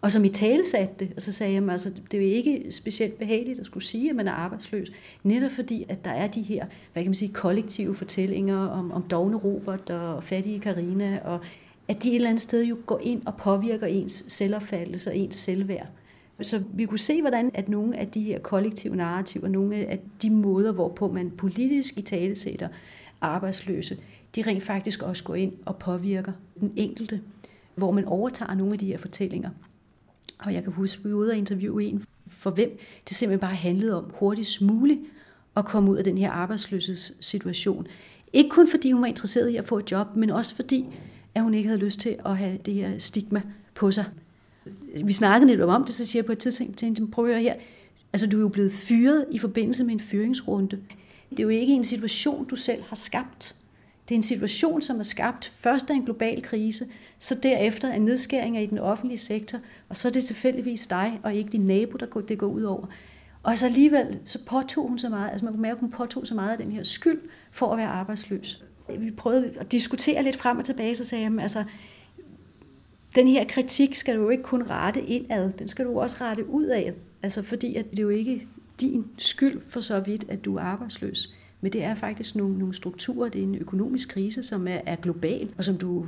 Og 0.02 0.12
som 0.12 0.26
i 0.26 0.30
tale 0.30 0.66
satte 0.66 0.96
det, 1.00 1.14
og 1.16 1.22
så 1.22 1.32
sagde 1.32 1.54
jeg, 1.54 1.64
at 1.64 1.70
altså, 1.70 1.90
det 2.12 2.18
er 2.18 2.22
jo 2.22 2.34
ikke 2.34 2.66
specielt 2.70 3.18
behageligt 3.18 3.60
at 3.60 3.66
skulle 3.66 3.84
sige, 3.84 4.10
at 4.10 4.16
man 4.16 4.28
er 4.28 4.32
arbejdsløs, 4.32 4.92
netop 5.24 5.52
fordi, 5.52 5.86
at 5.90 6.06
der 6.06 6.12
er 6.12 6.28
de 6.28 6.42
her, 6.42 6.66
hvad 6.94 7.04
kan 7.04 7.10
man 7.10 7.16
sige, 7.16 7.34
kollektive 7.34 7.96
fortællinger 7.96 8.58
om, 8.58 8.92
om 8.92 9.04
dogne 9.04 9.38
Robert 9.38 9.90
og 9.90 10.24
fattige 10.24 10.60
Karina, 10.60 11.20
og 11.24 11.40
at 11.88 12.04
de 12.04 12.10
et 12.10 12.16
eller 12.16 12.30
andet 12.30 12.42
sted 12.42 12.64
jo 12.64 12.78
går 12.86 13.00
ind 13.04 13.26
og 13.26 13.38
påvirker 13.38 13.88
ens 13.88 14.26
selvopfattelse 14.28 15.10
og 15.10 15.18
ens 15.18 15.36
selvværd. 15.36 15.88
Så 16.42 16.64
vi 16.74 16.86
kunne 16.86 17.00
se, 17.00 17.22
hvordan 17.22 17.52
at 17.54 17.70
nogle 17.70 17.98
af 17.98 18.08
de 18.08 18.22
her 18.22 18.40
kollektive 18.40 18.96
narrativer, 18.96 19.48
nogle 19.48 19.76
af 19.76 20.00
de 20.22 20.30
måder, 20.30 20.72
hvorpå 20.72 21.12
man 21.12 21.32
politisk 21.32 21.98
i 21.98 22.02
tale 22.02 22.36
sætter 22.36 22.68
arbejdsløse, 23.22 23.98
de 24.36 24.42
rent 24.42 24.64
faktisk 24.64 25.02
også 25.04 25.24
går 25.24 25.36
ind 25.36 25.54
og 25.66 25.76
påvirker 25.76 26.32
den 26.60 26.74
enkelte, 26.76 27.22
hvor 27.76 27.92
man 27.92 28.06
overtager 28.06 28.56
nogle 28.56 28.74
af 28.74 28.80
de 28.80 28.86
her 28.86 28.98
fortællinger. 28.98 29.50
Og 30.40 30.54
jeg 30.54 30.64
kan 30.64 30.74
huske, 30.74 31.00
at 31.00 31.06
vi 31.06 31.10
var 31.10 31.18
ude 31.18 31.32
og 31.32 31.38
interviewe 31.38 31.86
en, 31.86 32.04
for 32.28 32.52
hvem 32.52 32.80
det 33.10 33.16
simpelthen 33.16 33.40
bare 33.40 33.56
handlede 33.56 33.98
om 33.98 34.12
hurtigst 34.14 34.62
muligt 34.62 35.00
at 35.56 35.66
komme 35.66 35.92
ud 35.92 35.98
af 35.98 36.04
den 36.04 36.18
her 36.18 36.32
arbejdsløshedssituation. 36.32 37.88
Ikke 38.34 38.50
kun 38.50 38.68
fordi 38.72 38.92
hun 38.92 39.02
var 39.02 39.08
interesseret 39.08 39.50
i 39.50 39.56
at 39.56 39.66
få 39.66 39.78
et 39.78 39.92
job, 39.92 40.16
men 40.16 40.30
også 40.30 40.56
fordi, 40.56 40.86
at 41.36 41.44
hun 41.44 41.54
ikke 41.54 41.70
havde 41.70 41.82
lyst 41.82 42.00
til 42.00 42.16
at 42.26 42.38
have 42.38 42.58
det 42.66 42.74
her 42.74 42.98
stigma 42.98 43.42
på 43.76 43.92
sig. 43.92 44.06
Vi 45.04 45.14
snakkede 45.14 45.52
lidt 45.52 45.62
om 45.62 45.86
det, 45.86 45.94
så 45.94 46.06
siger 46.06 46.20
jeg 46.20 46.26
på 46.26 46.32
et 46.32 46.38
tidspunkt 46.38 46.78
til 46.78 46.86
hende, 46.86 47.12
prøv 47.12 47.26
at 47.26 47.32
høre 47.32 47.42
her, 47.42 47.56
altså 48.14 48.28
du 48.28 48.38
er 48.38 48.42
jo 48.42 48.48
blevet 48.48 48.72
fyret 48.72 49.26
i 49.32 49.38
forbindelse 49.38 49.84
med 49.84 49.94
en 49.94 50.00
fyringsrunde. 50.00 50.80
Det 51.30 51.40
er 51.40 51.44
jo 51.44 51.50
ikke 51.50 51.74
en 51.74 51.84
situation, 51.84 52.46
du 52.46 52.56
selv 52.56 52.84
har 52.84 52.96
skabt. 52.96 53.56
Det 54.10 54.16
er 54.16 54.20
en 54.20 54.24
situation, 54.24 54.82
som 54.82 55.00
er 55.00 55.04
skabt 55.04 55.52
først 55.56 55.90
af 55.90 55.94
en 55.94 56.06
global 56.06 56.42
krise, 56.42 56.86
så 57.20 57.36
derefter 57.44 57.92
af 57.92 58.02
nedskæringer 58.02 58.62
i 58.62 58.66
den 58.66 58.80
offentlige 58.80 59.18
sektor, 59.18 59.60
og 59.90 59.98
så 59.98 60.08
er 60.08 60.12
det 60.12 60.24
tilfældigvis 60.24 60.88
dig 60.88 61.20
og 61.24 61.36
ikke 61.36 61.50
din 61.50 61.68
nabo, 61.68 61.98
der 61.98 62.06
det 62.06 62.38
går 62.38 62.48
ud 62.48 62.64
over. 62.64 62.86
Og 63.44 63.58
så 63.58 63.66
alligevel, 63.66 64.20
så 64.24 64.40
påtog 64.46 64.88
hun 64.88 65.00
så 65.00 65.10
meget, 65.10 65.30
altså 65.32 65.46
man 65.46 65.54
kunne 65.54 65.62
mærke, 65.62 65.76
at 65.76 65.80
hun 65.80 65.92
påtog 65.92 66.28
så 66.28 66.36
meget 66.36 66.52
af 66.52 66.58
den 66.58 66.72
her 66.72 66.84
skyld 66.84 67.22
for 67.52 67.72
at 67.72 67.78
være 67.78 67.88
arbejdsløs. 67.88 68.64
Vi 69.00 69.12
prøvede 69.12 69.54
at 69.60 69.72
diskutere 69.72 70.24
lidt 70.24 70.36
frem 70.36 70.58
og 70.58 70.66
tilbage, 70.66 70.96
så 70.96 71.06
sagde 71.06 71.24
jeg, 71.24 71.34
altså, 71.42 71.64
den 73.16 73.28
her 73.28 73.46
kritik 73.50 73.96
skal 73.96 74.18
du 74.18 74.22
jo 74.22 74.30
ikke 74.30 74.44
kun 74.44 74.64
rette 74.64 75.02
indad, 75.02 75.52
den 75.52 75.68
skal 75.68 75.86
du 75.86 76.00
også 76.00 76.18
rette 76.22 76.50
udad. 76.50 76.94
Altså 77.24 77.44
fordi 77.44 77.76
at 77.76 77.92
det 77.92 78.00
er 78.00 78.04
jo 78.04 78.10
ikke 78.10 78.48
din 78.82 79.06
skyld 79.18 79.62
for 79.68 79.82
så 79.82 80.00
vidt, 80.00 80.26
at 80.30 80.46
du 80.46 80.56
er 80.56 80.62
arbejdsløs. 80.62 81.34
Men 81.62 81.74
det 81.74 81.84
er 81.84 81.96
faktisk 81.96 82.36
nogle, 82.36 82.58
nogle 82.58 82.74
strukturer, 82.74 83.30
det 83.30 83.40
er 83.40 83.44
en 83.44 83.56
økonomisk 83.56 84.10
krise, 84.10 84.44
som 84.44 84.68
er, 84.68 84.82
er 84.86 84.96
global, 84.96 85.54
og 85.58 85.64
som 85.64 85.78
du 85.78 86.06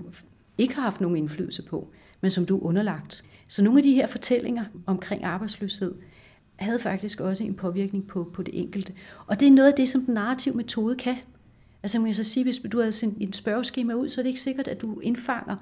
ikke 0.58 0.76
har 0.76 0.82
haft 0.82 1.02
nogen 1.02 1.18
indflydelse 1.18 1.64
på, 1.64 1.88
men 2.22 2.32
som 2.32 2.46
du 2.46 2.58
er 2.58 2.64
underlagt. 2.64 3.24
Så 3.48 3.64
nogle 3.64 3.80
af 3.80 3.84
de 3.84 3.94
her 3.94 4.08
fortællinger 4.08 4.66
omkring 4.86 5.24
arbejdsløshed 5.24 5.96
havde 6.56 6.80
faktisk 6.80 7.20
også 7.20 7.44
en 7.44 7.54
påvirkning 7.54 8.08
på, 8.08 8.30
på 8.34 8.44
det 8.44 8.60
enkelte. 8.62 8.94
Og 9.28 9.40
det 9.40 9.48
er 9.48 9.52
noget 9.52 9.72
af 9.72 9.74
det, 9.78 9.90
som 9.90 10.02
den 10.02 10.14
narrativ 10.14 10.56
metode 10.56 10.96
kan. 10.96 11.16
Altså 11.88 12.00
må 12.00 12.06
jeg 12.06 12.16
så 12.16 12.24
sige, 12.24 12.44
hvis 12.44 12.62
du 12.72 12.80
havde 12.80 12.92
sendt 12.92 13.18
en 13.18 13.34
spørgeskema 13.34 13.94
ud, 13.94 14.10
så 14.10 14.22
er 14.22 14.24
det 14.24 14.30
ikke 14.30 14.40
sikkert, 14.40 14.68
at 14.68 14.82
du 14.82 15.00
indfanger 15.00 15.56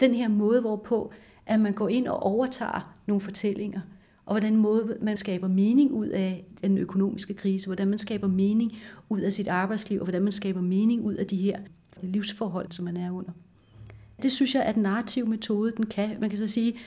den 0.00 0.14
her 0.14 0.28
måde, 0.28 0.60
hvorpå 0.60 1.12
at 1.46 1.60
man 1.60 1.72
går 1.72 1.88
ind 1.88 2.08
og 2.08 2.22
overtager 2.22 2.96
nogle 3.06 3.20
fortællinger, 3.20 3.80
og 4.26 4.32
hvordan 4.32 4.56
måde 4.56 4.96
man 5.02 5.16
skaber 5.16 5.48
mening 5.48 5.92
ud 5.92 6.06
af 6.06 6.46
den 6.62 6.78
økonomiske 6.78 7.34
krise, 7.34 7.66
hvordan 7.66 7.88
man 7.88 7.98
skaber 7.98 8.28
mening 8.28 8.72
ud 9.08 9.20
af 9.20 9.32
sit 9.32 9.48
arbejdsliv, 9.48 10.00
og 10.00 10.04
hvordan 10.04 10.22
man 10.22 10.32
skaber 10.32 10.60
mening 10.60 11.04
ud 11.04 11.14
af 11.14 11.26
de 11.26 11.36
her 11.36 11.58
livsforhold, 12.02 12.66
som 12.70 12.84
man 12.84 12.96
er 12.96 13.10
under. 13.10 13.30
Det 14.22 14.32
synes 14.32 14.54
jeg, 14.54 14.62
at 14.62 14.76
narrativ 14.76 15.26
metode, 15.26 15.72
den 15.76 15.86
kan. 15.86 16.16
Man 16.20 16.30
kan 16.30 16.38
så 16.38 16.46
sige, 16.46 16.78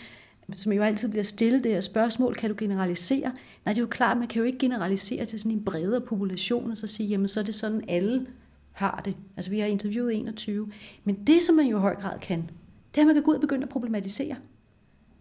som 0.53 0.71
jo 0.71 0.81
altid 0.81 1.09
bliver 1.09 1.23
stillet 1.23 1.63
det 1.63 1.71
her 1.71 1.81
spørgsmål, 1.81 2.35
kan 2.35 2.49
du 2.49 2.55
generalisere? 2.59 3.31
Nej, 3.65 3.73
det 3.73 3.77
er 3.77 3.83
jo 3.83 3.87
klart, 3.87 4.17
man 4.17 4.27
kan 4.27 4.39
jo 4.39 4.45
ikke 4.45 4.59
generalisere 4.59 5.25
til 5.25 5.39
sådan 5.39 5.57
en 5.57 5.65
bredere 5.65 6.01
population, 6.01 6.71
og 6.71 6.77
så 6.77 6.87
sige, 6.87 7.09
jamen 7.09 7.27
så 7.27 7.39
er 7.39 7.43
det 7.43 7.53
sådan, 7.53 7.83
alle 7.87 8.25
har 8.71 9.01
det. 9.05 9.17
Altså 9.35 9.51
vi 9.51 9.59
har 9.59 9.67
interviewet 9.67 10.17
21. 10.17 10.71
Men 11.03 11.15
det, 11.27 11.41
som 11.41 11.55
man 11.55 11.65
jo 11.65 11.77
i 11.77 11.81
høj 11.81 11.95
grad 11.95 12.19
kan, 12.19 12.49
det 12.91 12.97
er, 12.97 13.01
at 13.01 13.07
man 13.07 13.15
kan 13.15 13.23
gå 13.23 13.31
ud 13.31 13.35
og 13.35 13.41
begynde 13.41 13.63
at 13.63 13.69
problematisere. 13.69 14.35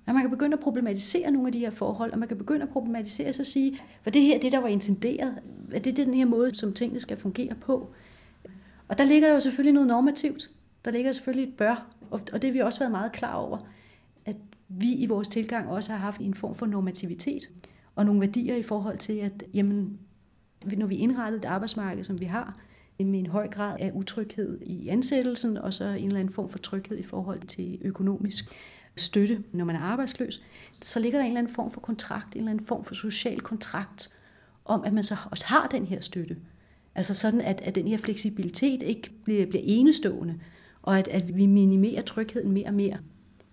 At 0.07 0.15
man 0.15 0.23
kan 0.23 0.31
begynde 0.31 0.55
at 0.55 0.61
problematisere 0.61 1.31
nogle 1.31 1.49
af 1.49 1.53
de 1.53 1.59
her 1.59 1.71
forhold, 1.71 2.13
og 2.13 2.19
man 2.19 2.29
kan 2.29 2.39
begynde 2.39 2.63
at 2.63 2.69
problematisere 2.69 3.33
sig 3.33 3.43
og 3.43 3.47
sige, 3.47 3.81
var 4.05 4.11
det 4.13 4.23
her 4.23 4.41
det, 4.41 4.53
der 4.53 4.59
var 4.59 4.69
intenderet? 4.69 5.39
Er 5.73 5.79
det 5.79 5.97
den 5.97 6.15
her 6.15 6.25
måde, 6.25 6.55
som 6.55 6.73
tingene 6.73 7.01
skal 7.01 7.17
fungere 7.17 7.55
på? 7.55 7.91
Og 8.89 8.99
der 8.99 9.05
ligger 9.05 9.29
jo 9.29 9.41
selvfølgelig 9.41 9.75
noget 9.75 9.89
normativt. 9.89 10.51
Der 10.85 10.91
ligger 10.91 11.13
selvfølgelig 11.13 11.49
et 11.49 11.57
bør, 11.57 11.87
og 12.11 12.33
det 12.33 12.45
har 12.45 12.53
vi 12.53 12.59
også 12.59 12.79
været 12.79 12.91
meget 12.91 13.13
klar 13.13 13.35
over, 13.35 13.59
at 14.27 14.37
vi 14.69 14.95
i 14.95 15.07
vores 15.07 15.29
tilgang 15.29 15.69
også 15.69 15.93
har 15.93 15.99
haft 15.99 16.21
en 16.21 16.35
form 16.35 16.55
for 16.55 16.67
normativitet 16.67 17.43
og 17.95 18.05
nogle 18.05 18.21
værdier 18.21 18.57
i 18.57 18.63
forhold 18.63 18.99
til, 18.99 19.13
at 19.13 19.45
jamen, 19.55 19.99
når 20.77 20.87
vi 20.87 20.97
indrettede 20.97 21.43
det 21.43 21.49
arbejdsmarked, 21.49 22.05
som 22.05 22.21
vi 22.21 22.25
har, 22.25 22.59
med 23.07 23.19
en 23.19 23.27
høj 23.27 23.49
grad 23.49 23.77
af 23.81 23.91
utryghed 23.95 24.61
i 24.63 24.89
ansættelsen, 24.89 25.57
og 25.57 25.75
så 25.75 25.85
en 25.85 26.07
eller 26.07 26.21
anden 26.21 26.35
form 26.35 26.49
for 26.49 26.59
tryghed 26.59 26.99
i 26.99 27.03
forhold 27.03 27.41
til 27.41 27.79
økonomisk 27.83 28.45
støtte, 28.97 29.43
når 29.53 29.65
man 29.65 29.77
er 29.77 29.81
arbejdsløs, 29.81 30.43
så 30.83 31.01
ligger 31.01 31.19
der 31.19 31.25
en 31.25 31.31
eller 31.31 31.39
anden 31.39 31.55
form 31.55 31.71
for 31.71 31.81
kontrakt, 31.81 32.35
en 32.35 32.39
eller 32.39 32.51
anden 32.51 32.67
form 32.67 32.85
for 32.85 32.95
social 32.95 33.41
kontrakt, 33.41 34.09
om 34.65 34.85
at 34.85 34.93
man 34.93 35.03
så 35.03 35.17
også 35.31 35.47
har 35.47 35.67
den 35.67 35.87
her 35.87 36.01
støtte. 36.01 36.37
Altså 36.95 37.15
sådan, 37.15 37.41
at, 37.41 37.61
at 37.61 37.75
den 37.75 37.89
her 37.89 37.99
fleksibilitet 37.99 38.83
ikke 38.83 39.11
bliver, 39.25 39.47
bliver 39.47 39.63
enestående, 39.67 40.41
og 40.83 40.99
at, 40.99 41.09
at 41.09 41.37
vi 41.37 41.47
minimerer 41.47 42.03
trygheden 42.03 42.53
mere 42.53 42.67
og 42.67 42.75
mere. 42.75 42.99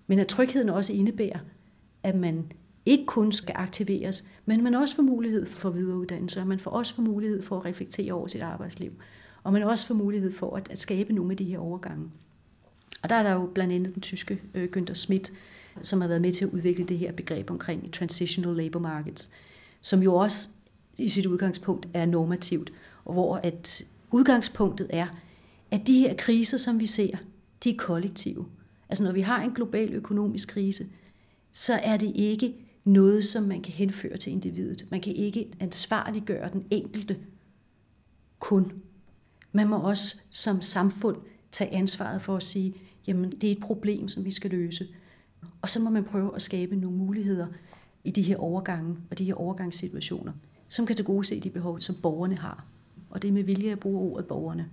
Men 0.08 0.19
at 0.19 0.27
trygheden 0.27 0.69
også 0.69 0.93
indebærer, 0.93 1.39
at 2.03 2.15
man 2.15 2.51
ikke 2.86 3.05
kun 3.05 3.31
skal 3.31 3.55
aktiveres, 3.58 4.27
men 4.45 4.63
man 4.63 4.73
også 4.73 4.95
får 4.95 5.03
mulighed 5.03 5.45
for 5.45 5.69
videreuddannelse, 5.69 6.39
og 6.39 6.47
man 6.47 6.60
får 6.60 6.71
også 6.71 6.95
får 6.95 7.03
mulighed 7.03 7.41
for 7.41 7.58
at 7.60 7.65
reflektere 7.65 8.13
over 8.13 8.27
sit 8.27 8.41
arbejdsliv, 8.41 8.91
og 9.45 9.53
man 9.53 9.63
også 9.63 9.88
får 9.88 9.95
mulighed 9.95 10.31
for 10.31 10.55
at, 10.55 10.71
at 10.71 10.79
skabe 10.79 11.13
nogle 11.13 11.31
af 11.31 11.38
de 11.38 11.43
her 11.43 11.60
overgange. 11.60 12.12
Og 13.03 13.10
der 13.10 13.15
er 13.15 13.23
der 13.23 13.31
jo 13.31 13.49
blandt 13.53 13.73
andet 13.73 13.93
den 13.93 14.01
tyske 14.01 14.41
øh, 14.53 14.69
Günther 14.77 14.93
Schmidt, 14.93 15.34
som 15.81 16.01
har 16.01 16.08
været 16.08 16.21
med 16.21 16.31
til 16.31 16.45
at 16.45 16.51
udvikle 16.51 16.86
det 16.86 16.97
her 16.97 17.12
begreb 17.12 17.51
omkring 17.51 17.93
transitional 17.93 18.55
labor 18.55 18.79
markets, 18.79 19.29
som 19.81 20.03
jo 20.03 20.15
også 20.15 20.49
i 20.97 21.08
sit 21.08 21.25
udgangspunkt 21.25 21.88
er 21.93 22.05
normativt, 22.05 22.73
og 23.05 23.13
hvor 23.13 23.36
at 23.36 23.86
udgangspunktet 24.12 24.88
er, 24.89 25.08
at 25.71 25.88
de 25.88 25.99
her 25.99 26.15
kriser, 26.17 26.58
som 26.58 26.79
vi 26.79 26.86
ser, 26.86 27.17
de 27.63 27.69
er 27.69 27.77
kollektive. 27.77 28.45
Altså 28.89 29.03
når 29.03 29.12
vi 29.12 29.21
har 29.21 29.41
en 29.41 29.51
global 29.51 29.93
økonomisk 29.93 30.49
krise, 30.49 30.86
så 31.51 31.73
er 31.73 31.97
det 31.97 32.12
ikke 32.15 32.55
noget, 32.84 33.25
som 33.25 33.43
man 33.43 33.62
kan 33.62 33.73
henføre 33.73 34.17
til 34.17 34.31
individet. 34.31 34.88
Man 34.91 35.01
kan 35.01 35.13
ikke 35.13 35.47
ansvarliggøre 35.60 36.49
den 36.53 36.65
enkelte 36.71 37.17
kun. 38.39 38.71
Man 39.55 39.67
må 39.67 39.79
også 39.79 40.15
som 40.29 40.61
samfund 40.61 41.17
tage 41.51 41.73
ansvaret 41.73 42.21
for 42.21 42.35
at 42.35 42.43
sige, 42.43 42.75
jamen 43.07 43.31
det 43.31 43.43
er 43.43 43.51
et 43.51 43.59
problem, 43.59 44.07
som 44.07 44.25
vi 44.25 44.31
skal 44.31 44.51
løse. 44.51 44.87
Og 45.61 45.69
så 45.69 45.79
må 45.79 45.89
man 45.89 46.03
prøve 46.03 46.35
at 46.35 46.41
skabe 46.41 46.75
nogle 46.75 46.97
muligheder 46.97 47.47
i 48.03 48.11
de 48.11 48.21
her 48.21 48.37
overgange 48.37 48.97
og 49.11 49.17
de 49.17 49.25
her 49.25 49.33
overgangssituationer, 49.33 50.33
som 50.69 50.85
kan 50.85 50.95
tilgodese 50.95 51.39
de 51.39 51.49
behov, 51.49 51.79
som 51.79 51.95
borgerne 52.01 52.37
har. 52.37 52.65
Og 53.09 53.21
det 53.21 53.27
er 53.27 53.31
med 53.31 53.43
vilje 53.43 53.71
at 53.71 53.79
bruge 53.79 54.11
ordet 54.11 54.25
borgerne. 54.25 54.69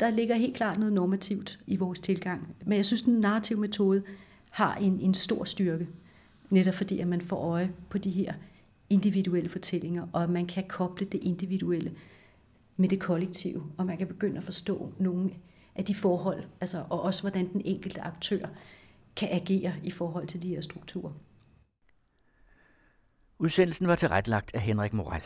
Der 0.00 0.10
ligger 0.10 0.34
helt 0.34 0.56
klart 0.56 0.78
noget 0.78 0.92
normativt 0.92 1.60
i 1.66 1.76
vores 1.76 2.00
tilgang. 2.00 2.56
Men 2.66 2.76
jeg 2.76 2.84
synes, 2.84 3.02
den 3.02 3.20
narrative 3.20 3.60
metode 3.60 4.02
har 4.50 4.74
en, 4.74 5.00
en 5.00 5.14
stor 5.14 5.44
styrke. 5.44 5.88
Netop 6.50 6.74
fordi, 6.74 6.98
at 6.98 7.08
man 7.08 7.20
får 7.20 7.36
øje 7.36 7.72
på 7.90 7.98
de 7.98 8.10
her 8.10 8.32
individuelle 8.90 9.48
fortællinger, 9.48 10.06
og 10.12 10.22
at 10.22 10.30
man 10.30 10.46
kan 10.46 10.64
koble 10.68 11.06
det 11.06 11.20
individuelle 11.22 11.92
med 12.78 12.88
det 12.88 13.00
kollektive, 13.00 13.72
og 13.78 13.86
man 13.86 13.98
kan 13.98 14.06
begynde 14.06 14.36
at 14.36 14.44
forstå 14.44 14.92
nogle 14.98 15.30
af 15.74 15.84
de 15.84 15.94
forhold, 15.94 16.44
altså, 16.60 16.84
og 16.90 17.02
også 17.02 17.22
hvordan 17.22 17.52
den 17.52 17.62
enkelte 17.64 18.00
aktør 18.00 18.46
kan 19.16 19.28
agere 19.32 19.72
i 19.82 19.90
forhold 19.90 20.26
til 20.26 20.42
de 20.42 20.48
her 20.48 20.60
strukturer. 20.60 21.12
Udsendelsen 23.38 23.88
var 23.88 23.94
tilrettelagt 23.94 24.54
af 24.54 24.60
Henrik 24.60 24.92
Moral. 24.92 25.22